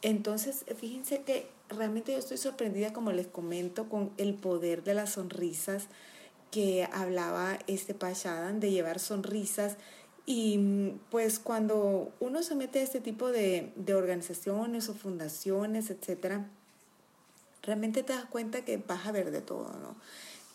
Entonces, 0.00 0.64
fíjense 0.76 1.22
que 1.22 1.46
realmente 1.68 2.12
yo 2.12 2.18
estoy 2.18 2.38
sorprendida, 2.38 2.92
como 2.92 3.12
les 3.12 3.26
comento, 3.26 3.88
con 3.88 4.10
el 4.16 4.34
poder 4.34 4.82
de 4.82 4.94
las 4.94 5.10
sonrisas 5.10 5.86
que 6.50 6.88
hablaba 6.92 7.58
este 7.66 7.94
Pachadan, 7.94 8.60
de 8.60 8.70
llevar 8.70 8.98
sonrisas. 8.98 9.76
Y 10.26 10.92
pues 11.10 11.38
cuando 11.38 12.12
uno 12.20 12.42
se 12.42 12.54
mete 12.54 12.80
a 12.80 12.82
este 12.82 13.00
tipo 13.00 13.28
de, 13.30 13.72
de 13.76 13.94
organizaciones 13.94 14.88
o 14.88 14.94
fundaciones, 14.94 15.90
etcétera, 15.90 16.48
realmente 17.62 18.02
te 18.02 18.12
das 18.12 18.24
cuenta 18.24 18.64
que 18.64 18.76
vas 18.76 19.06
a 19.06 19.12
ver 19.12 19.30
de 19.30 19.40
todo, 19.40 19.72
¿no? 19.80 19.96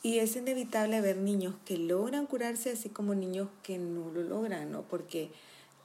Y 0.03 0.19
es 0.19 0.35
inevitable 0.35 1.01
ver 1.01 1.17
niños 1.17 1.55
que 1.65 1.77
logran 1.77 2.27
curarse 2.27 2.71
así 2.71 2.89
como 2.89 3.15
niños 3.15 3.49
que 3.63 3.77
no 3.77 4.11
lo 4.11 4.23
logran, 4.23 4.71
¿no? 4.71 4.83
Porque 4.83 5.31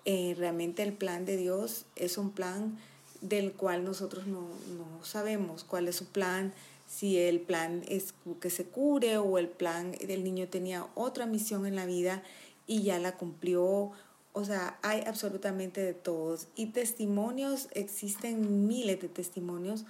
eh, 0.04 0.34
realmente 0.36 0.82
el 0.82 0.92
plan 0.92 1.24
de 1.24 1.36
Dios 1.36 1.86
es 1.96 2.18
un 2.18 2.30
plan 2.30 2.78
del 3.20 3.52
cual 3.52 3.84
nosotros 3.84 4.26
no, 4.26 4.40
no 4.76 5.04
sabemos 5.04 5.64
cuál 5.64 5.88
es 5.88 5.96
su 5.96 6.06
plan, 6.06 6.52
si 6.86 7.18
el 7.18 7.40
plan 7.40 7.82
es 7.88 8.14
que 8.40 8.50
se 8.50 8.64
cure 8.64 9.16
o 9.16 9.38
el 9.38 9.48
plan 9.48 9.92
del 9.92 10.24
niño 10.24 10.48
tenía 10.48 10.86
otra 10.94 11.24
misión 11.24 11.64
en 11.66 11.74
la 11.74 11.86
vida 11.86 12.22
y 12.66 12.82
ya 12.82 12.98
la 12.98 13.16
cumplió. 13.16 13.92
O 14.34 14.44
sea, 14.44 14.78
hay 14.82 15.02
absolutamente 15.06 15.82
de 15.82 15.94
todos. 15.94 16.48
Y 16.54 16.66
testimonios, 16.66 17.68
existen 17.72 18.66
miles 18.66 19.00
de 19.00 19.08
testimonios 19.08 19.84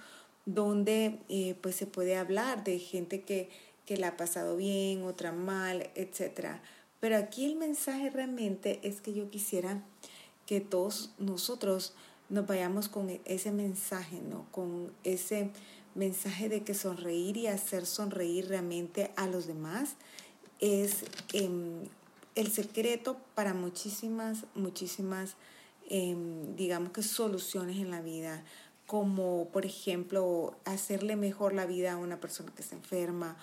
donde 0.45 1.19
eh, 1.29 1.55
pues 1.61 1.75
se 1.75 1.87
puede 1.87 2.15
hablar 2.15 2.63
de 2.63 2.79
gente 2.79 3.21
que, 3.21 3.49
que 3.85 3.97
la 3.97 4.09
ha 4.09 4.17
pasado 4.17 4.57
bien, 4.57 5.03
otra 5.03 5.31
mal, 5.31 5.89
etc. 5.95 6.59
Pero 6.99 7.17
aquí 7.17 7.45
el 7.45 7.55
mensaje 7.55 8.09
realmente 8.09 8.79
es 8.83 9.01
que 9.01 9.13
yo 9.13 9.29
quisiera 9.29 9.83
que 10.45 10.61
todos 10.61 11.13
nosotros 11.17 11.93
nos 12.29 12.47
vayamos 12.47 12.89
con 12.89 13.09
e-, 13.09 13.21
ese 13.25 13.51
mensaje, 13.51 14.21
¿no? 14.21 14.45
Con 14.51 14.91
ese 15.03 15.51
mensaje 15.95 16.49
de 16.49 16.63
que 16.63 16.73
sonreír 16.73 17.37
y 17.37 17.47
hacer 17.47 17.85
sonreír 17.85 18.47
realmente 18.49 19.11
a 19.15 19.27
los 19.27 19.47
demás 19.47 19.95
es 20.59 21.03
em, 21.33 21.83
el 22.35 22.51
secreto 22.51 23.17
para 23.35 23.53
muchísimas, 23.53 24.45
muchísimas, 24.55 25.35
em, 25.89 26.55
digamos 26.55 26.91
que 26.91 27.03
soluciones 27.03 27.77
en 27.77 27.91
la 27.91 28.01
vida, 28.01 28.43
como 28.93 29.47
por 29.51 29.65
ejemplo 29.65 30.55
hacerle 30.65 31.15
mejor 31.15 31.55
la 31.55 31.65
vida 31.65 31.93
a 31.93 31.97
una 31.97 32.19
persona 32.19 32.51
que 32.55 32.61
está 32.61 32.75
enferma 32.75 33.35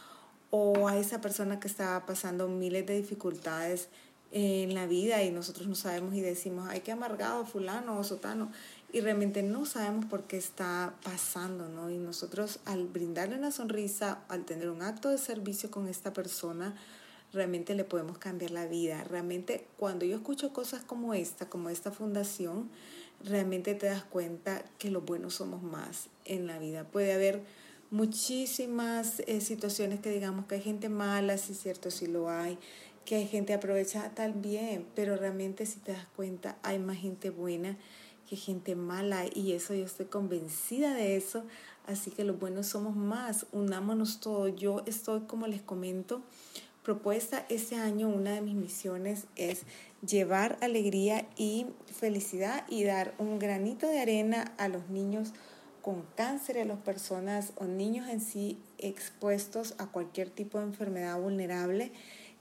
o 0.51 0.87
a 0.87 0.97
esa 0.97 1.21
persona 1.21 1.59
que 1.59 1.67
está 1.67 2.07
pasando 2.07 2.47
miles 2.47 2.87
de 2.87 2.97
dificultades 2.97 3.89
en 4.31 4.77
la 4.77 4.87
vida 4.87 5.25
y 5.25 5.33
nosotros 5.33 5.67
no 5.67 5.75
sabemos 5.75 6.15
y 6.15 6.21
decimos, 6.21 6.69
ay, 6.71 6.83
qué 6.83 6.93
amargado 6.93 7.45
fulano 7.45 7.99
o 7.99 8.05
sotano, 8.05 8.53
y 8.93 9.01
realmente 9.01 9.43
no 9.43 9.67
sabemos 9.67 10.05
por 10.05 10.23
qué 10.23 10.37
está 10.37 10.95
pasando, 11.03 11.69
¿no? 11.69 11.91
Y 11.91 11.99
nosotros 11.99 12.61
al 12.65 12.87
brindarle 12.87 13.35
una 13.35 13.51
sonrisa, 13.51 14.21
al 14.29 14.45
tener 14.45 14.71
un 14.71 14.83
acto 14.83 15.09
de 15.09 15.19
servicio 15.19 15.69
con 15.69 15.89
esta 15.89 16.13
persona, 16.13 16.77
realmente 17.33 17.75
le 17.75 17.83
podemos 17.83 18.19
cambiar 18.19 18.53
la 18.53 18.67
vida. 18.67 19.03
Realmente 19.03 19.67
cuando 19.77 20.05
yo 20.05 20.15
escucho 20.15 20.53
cosas 20.53 20.85
como 20.85 21.13
esta, 21.13 21.49
como 21.49 21.71
esta 21.71 21.91
fundación, 21.91 22.71
realmente 23.25 23.75
te 23.75 23.87
das 23.87 24.05
cuenta 24.05 24.65
que 24.79 24.91
los 24.91 25.05
buenos 25.05 25.35
somos 25.35 25.63
más 25.63 26.09
en 26.25 26.47
la 26.47 26.59
vida. 26.59 26.85
Puede 26.85 27.13
haber 27.13 27.43
muchísimas 27.91 29.21
eh, 29.27 29.41
situaciones 29.41 30.01
que 30.01 30.11
digamos 30.11 30.47
que 30.47 30.57
hay 30.57 30.63
gente 30.63 30.89
mala, 30.89 31.37
sí 31.39 31.53
es 31.53 31.61
cierto, 31.61 31.91
sí 31.91 32.07
lo 32.07 32.31
hay, 32.31 32.59
que 33.05 33.17
hay 33.17 33.27
gente 33.27 33.53
aprovecha 33.53 34.13
bien, 34.37 34.87
pero 34.95 35.17
realmente 35.17 35.67
si 35.67 35.81
te 35.81 35.93
das 35.93 36.07
cuenta 36.15 36.57
hay 36.63 36.79
más 36.79 36.99
gente 36.99 37.31
buena 37.31 37.77
que 38.29 38.37
gente 38.37 38.77
mala 38.77 39.25
y 39.35 39.53
eso 39.53 39.75
yo 39.75 39.85
estoy 39.85 40.07
convencida 40.07 40.95
de 40.95 41.17
eso, 41.17 41.43
así 41.89 42.13
que 42.13 42.23
los 42.23 42.39
buenos 42.39 42.69
somos 42.69 42.95
más, 42.95 43.47
unámonos 43.51 44.21
todos. 44.21 44.55
Yo 44.55 44.85
estoy, 44.87 45.23
como 45.23 45.49
les 45.49 45.63
comento, 45.63 46.23
propuesta 46.85 47.45
este 47.49 47.75
año, 47.75 48.09
una 48.09 48.31
de 48.31 48.41
mis 48.41 48.55
misiones 48.55 49.25
es 49.35 49.63
llevar 50.07 50.59
alegría 50.61 51.27
y 51.37 51.67
felicidad 51.87 52.65
y 52.69 52.85
dar 52.85 53.15
un 53.19 53.39
granito 53.39 53.87
de 53.89 54.01
arena 54.01 54.55
a 54.59 54.69
los 54.69 54.89
niños 54.89 55.33
con 55.83 56.03
cáncer, 56.15 56.59
a 56.59 56.65
las 56.65 56.79
personas 56.79 57.53
o 57.57 57.65
niños 57.65 58.09
en 58.09 58.21
sí 58.21 58.59
expuestos 58.79 59.75
a 59.79 59.87
cualquier 59.87 60.31
tipo 60.31 60.59
de 60.59 60.65
enfermedad 60.65 61.19
vulnerable, 61.19 61.93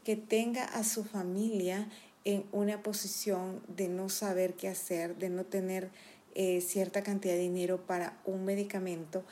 que 0.03 0.15
tenga 0.15 0.63
a 0.63 0.83
su 0.83 1.03
familia 1.03 1.87
en 2.25 2.45
una 2.51 2.83
posición 2.83 3.61
de 3.67 3.87
no 3.87 4.09
saber 4.09 4.53
qué 4.55 4.67
hacer, 4.67 5.15
de 5.17 5.29
no 5.29 5.45
tener 5.45 5.89
eh, 6.35 6.61
cierta 6.61 7.01
cantidad 7.01 7.33
de 7.33 7.39
dinero 7.39 7.85
para 7.85 8.17
un 8.25 8.45
medicamento, 8.45 9.23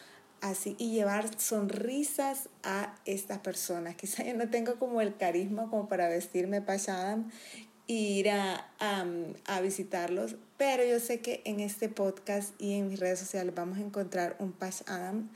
así 0.42 0.76
y 0.78 0.92
llevar 0.92 1.40
sonrisas 1.40 2.50
a 2.64 2.96
estas 3.06 3.40
personas. 3.40 3.96
Quizá 3.98 4.24
yo 4.24 4.36
no 4.36 4.50
tengo 4.50 4.78
como 4.78 5.02
el 5.02 5.16
carisma 5.16 5.70
como 5.70 5.88
para 5.88 6.10
vestirme 6.10 6.62
para 6.62 6.78
e 6.78 7.20
ir 7.88 8.30
a, 8.30 8.70
a, 8.80 9.62
visitarlos, 9.62 10.36
pero 10.58 10.84
yo 10.84 11.00
sé 11.00 11.22
que 11.22 11.42
en 11.46 11.62
este 11.62 11.88
podcast 11.88 12.54
y 12.62 12.74
en 12.74 12.90
mis 12.90 13.00
redes 13.00 13.20
sociales 13.20 13.56
vamos 13.56 13.78
a 13.78 13.82
encontrar 13.82 14.36
un 14.40 14.52
Pash 14.52 14.82
Adam 14.88 15.30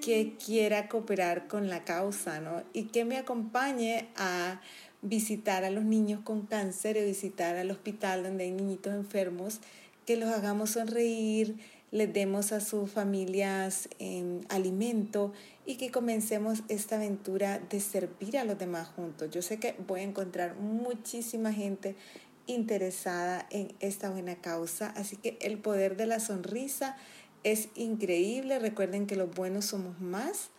que 0.00 0.36
quiera 0.44 0.88
cooperar 0.88 1.48
con 1.48 1.68
la 1.68 1.84
causa, 1.84 2.40
¿no? 2.40 2.62
Y 2.72 2.84
que 2.84 3.04
me 3.04 3.18
acompañe 3.18 4.08
a 4.16 4.60
visitar 5.02 5.64
a 5.64 5.70
los 5.70 5.84
niños 5.84 6.20
con 6.22 6.46
cáncer 6.46 6.96
y 6.96 7.04
visitar 7.04 7.56
al 7.56 7.70
hospital 7.70 8.22
donde 8.22 8.44
hay 8.44 8.50
niñitos 8.52 8.94
enfermos, 8.94 9.60
que 10.06 10.16
los 10.16 10.30
hagamos 10.30 10.70
sonreír, 10.70 11.56
les 11.90 12.12
demos 12.12 12.52
a 12.52 12.60
sus 12.60 12.90
familias 12.90 13.88
em, 13.98 14.40
alimento 14.48 15.32
y 15.70 15.76
que 15.76 15.92
comencemos 15.92 16.64
esta 16.66 16.96
aventura 16.96 17.60
de 17.60 17.78
servir 17.78 18.36
a 18.36 18.44
los 18.44 18.58
demás 18.58 18.88
juntos. 18.88 19.30
Yo 19.30 19.40
sé 19.40 19.60
que 19.60 19.76
voy 19.86 20.00
a 20.00 20.02
encontrar 20.02 20.56
muchísima 20.56 21.52
gente 21.52 21.94
interesada 22.48 23.46
en 23.50 23.72
esta 23.78 24.10
buena 24.10 24.34
causa, 24.34 24.88
así 24.96 25.16
que 25.16 25.38
el 25.40 25.58
poder 25.58 25.96
de 25.96 26.06
la 26.06 26.18
sonrisa 26.18 26.96
es 27.44 27.68
increíble. 27.76 28.58
Recuerden 28.58 29.06
que 29.06 29.14
los 29.14 29.32
buenos 29.32 29.66
somos 29.66 30.00
más 30.00 30.50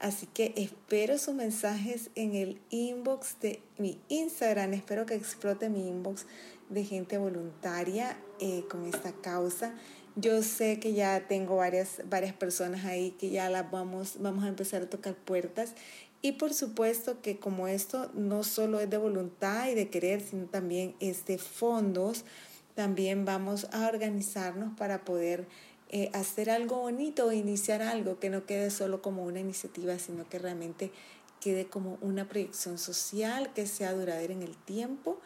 Así 0.00 0.26
que 0.26 0.54
espero 0.56 1.18
sus 1.18 1.34
mensajes 1.34 2.08
en 2.14 2.34
el 2.34 2.58
inbox 2.70 3.38
de 3.40 3.60
mi 3.76 3.98
Instagram. 4.08 4.72
Espero 4.72 5.04
que 5.04 5.14
explote 5.14 5.68
mi 5.68 5.86
inbox 5.86 6.24
de 6.70 6.84
gente 6.84 7.18
voluntaria 7.18 8.16
eh, 8.40 8.64
con 8.70 8.86
esta 8.86 9.12
causa. 9.12 9.74
Yo 10.16 10.42
sé 10.42 10.80
que 10.80 10.92
ya 10.92 11.28
tengo 11.28 11.56
varias, 11.56 12.02
varias 12.08 12.34
personas 12.34 12.84
ahí 12.84 13.12
que 13.12 13.30
ya 13.30 13.48
las 13.48 13.70
vamos, 13.70 14.16
vamos 14.18 14.44
a 14.44 14.48
empezar 14.48 14.82
a 14.82 14.90
tocar 14.90 15.14
puertas. 15.14 15.74
Y 16.22 16.32
por 16.32 16.52
supuesto 16.52 17.22
que 17.22 17.38
como 17.38 17.68
esto 17.68 18.10
no 18.14 18.42
solo 18.42 18.80
es 18.80 18.90
de 18.90 18.98
voluntad 18.98 19.68
y 19.68 19.74
de 19.74 19.88
querer, 19.88 20.20
sino 20.20 20.46
también 20.46 20.94
es 21.00 21.24
de 21.24 21.38
fondos, 21.38 22.24
también 22.74 23.24
vamos 23.24 23.68
a 23.72 23.86
organizarnos 23.88 24.76
para 24.76 25.04
poder 25.04 25.46
eh, 25.88 26.10
hacer 26.12 26.50
algo 26.50 26.80
bonito, 26.80 27.32
iniciar 27.32 27.80
algo 27.80 28.18
que 28.18 28.30
no 28.30 28.46
quede 28.46 28.70
solo 28.70 29.00
como 29.02 29.24
una 29.24 29.40
iniciativa, 29.40 29.98
sino 29.98 30.28
que 30.28 30.38
realmente 30.38 30.92
quede 31.40 31.66
como 31.66 31.98
una 32.02 32.28
proyección 32.28 32.78
social 32.78 33.52
que 33.54 33.66
sea 33.66 33.92
duradera 33.94 34.34
en 34.34 34.42
el 34.42 34.56
tiempo 34.56 35.20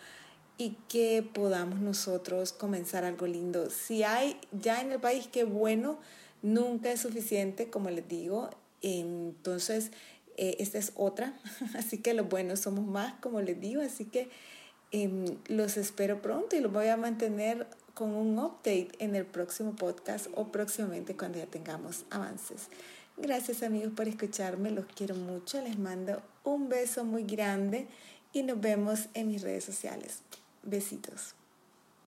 y 0.56 0.76
que 0.88 1.22
podamos 1.22 1.80
nosotros 1.80 2.52
comenzar 2.52 3.04
algo 3.04 3.26
lindo. 3.26 3.70
Si 3.70 4.02
hay 4.02 4.38
ya 4.52 4.80
en 4.80 4.92
el 4.92 5.00
país, 5.00 5.28
qué 5.30 5.44
bueno, 5.44 5.98
nunca 6.42 6.92
es 6.92 7.00
suficiente, 7.00 7.70
como 7.70 7.90
les 7.90 8.08
digo. 8.08 8.50
Entonces, 8.82 9.90
eh, 10.36 10.56
esta 10.58 10.78
es 10.78 10.92
otra. 10.94 11.34
Así 11.74 11.98
que 11.98 12.14
los 12.14 12.28
buenos 12.28 12.60
somos 12.60 12.86
más, 12.86 13.14
como 13.20 13.40
les 13.40 13.60
digo. 13.60 13.82
Así 13.82 14.04
que 14.04 14.28
em, 14.92 15.24
los 15.48 15.76
espero 15.76 16.22
pronto 16.22 16.56
y 16.56 16.60
los 16.60 16.72
voy 16.72 16.88
a 16.88 16.96
mantener 16.96 17.66
con 17.94 18.10
un 18.10 18.38
update 18.38 18.90
en 18.98 19.14
el 19.14 19.24
próximo 19.24 19.74
podcast 19.74 20.26
o 20.34 20.48
próximamente 20.48 21.16
cuando 21.16 21.38
ya 21.38 21.46
tengamos 21.46 22.04
avances. 22.10 22.68
Gracias 23.16 23.62
amigos 23.62 23.92
por 23.94 24.08
escucharme, 24.08 24.72
los 24.72 24.86
quiero 24.86 25.14
mucho, 25.14 25.62
les 25.62 25.78
mando 25.78 26.20
un 26.42 26.68
beso 26.68 27.04
muy 27.04 27.22
grande 27.22 27.86
y 28.32 28.42
nos 28.42 28.60
vemos 28.60 29.06
en 29.14 29.28
mis 29.28 29.42
redes 29.42 29.62
sociales. 29.62 30.22
Besitos. 30.64 31.34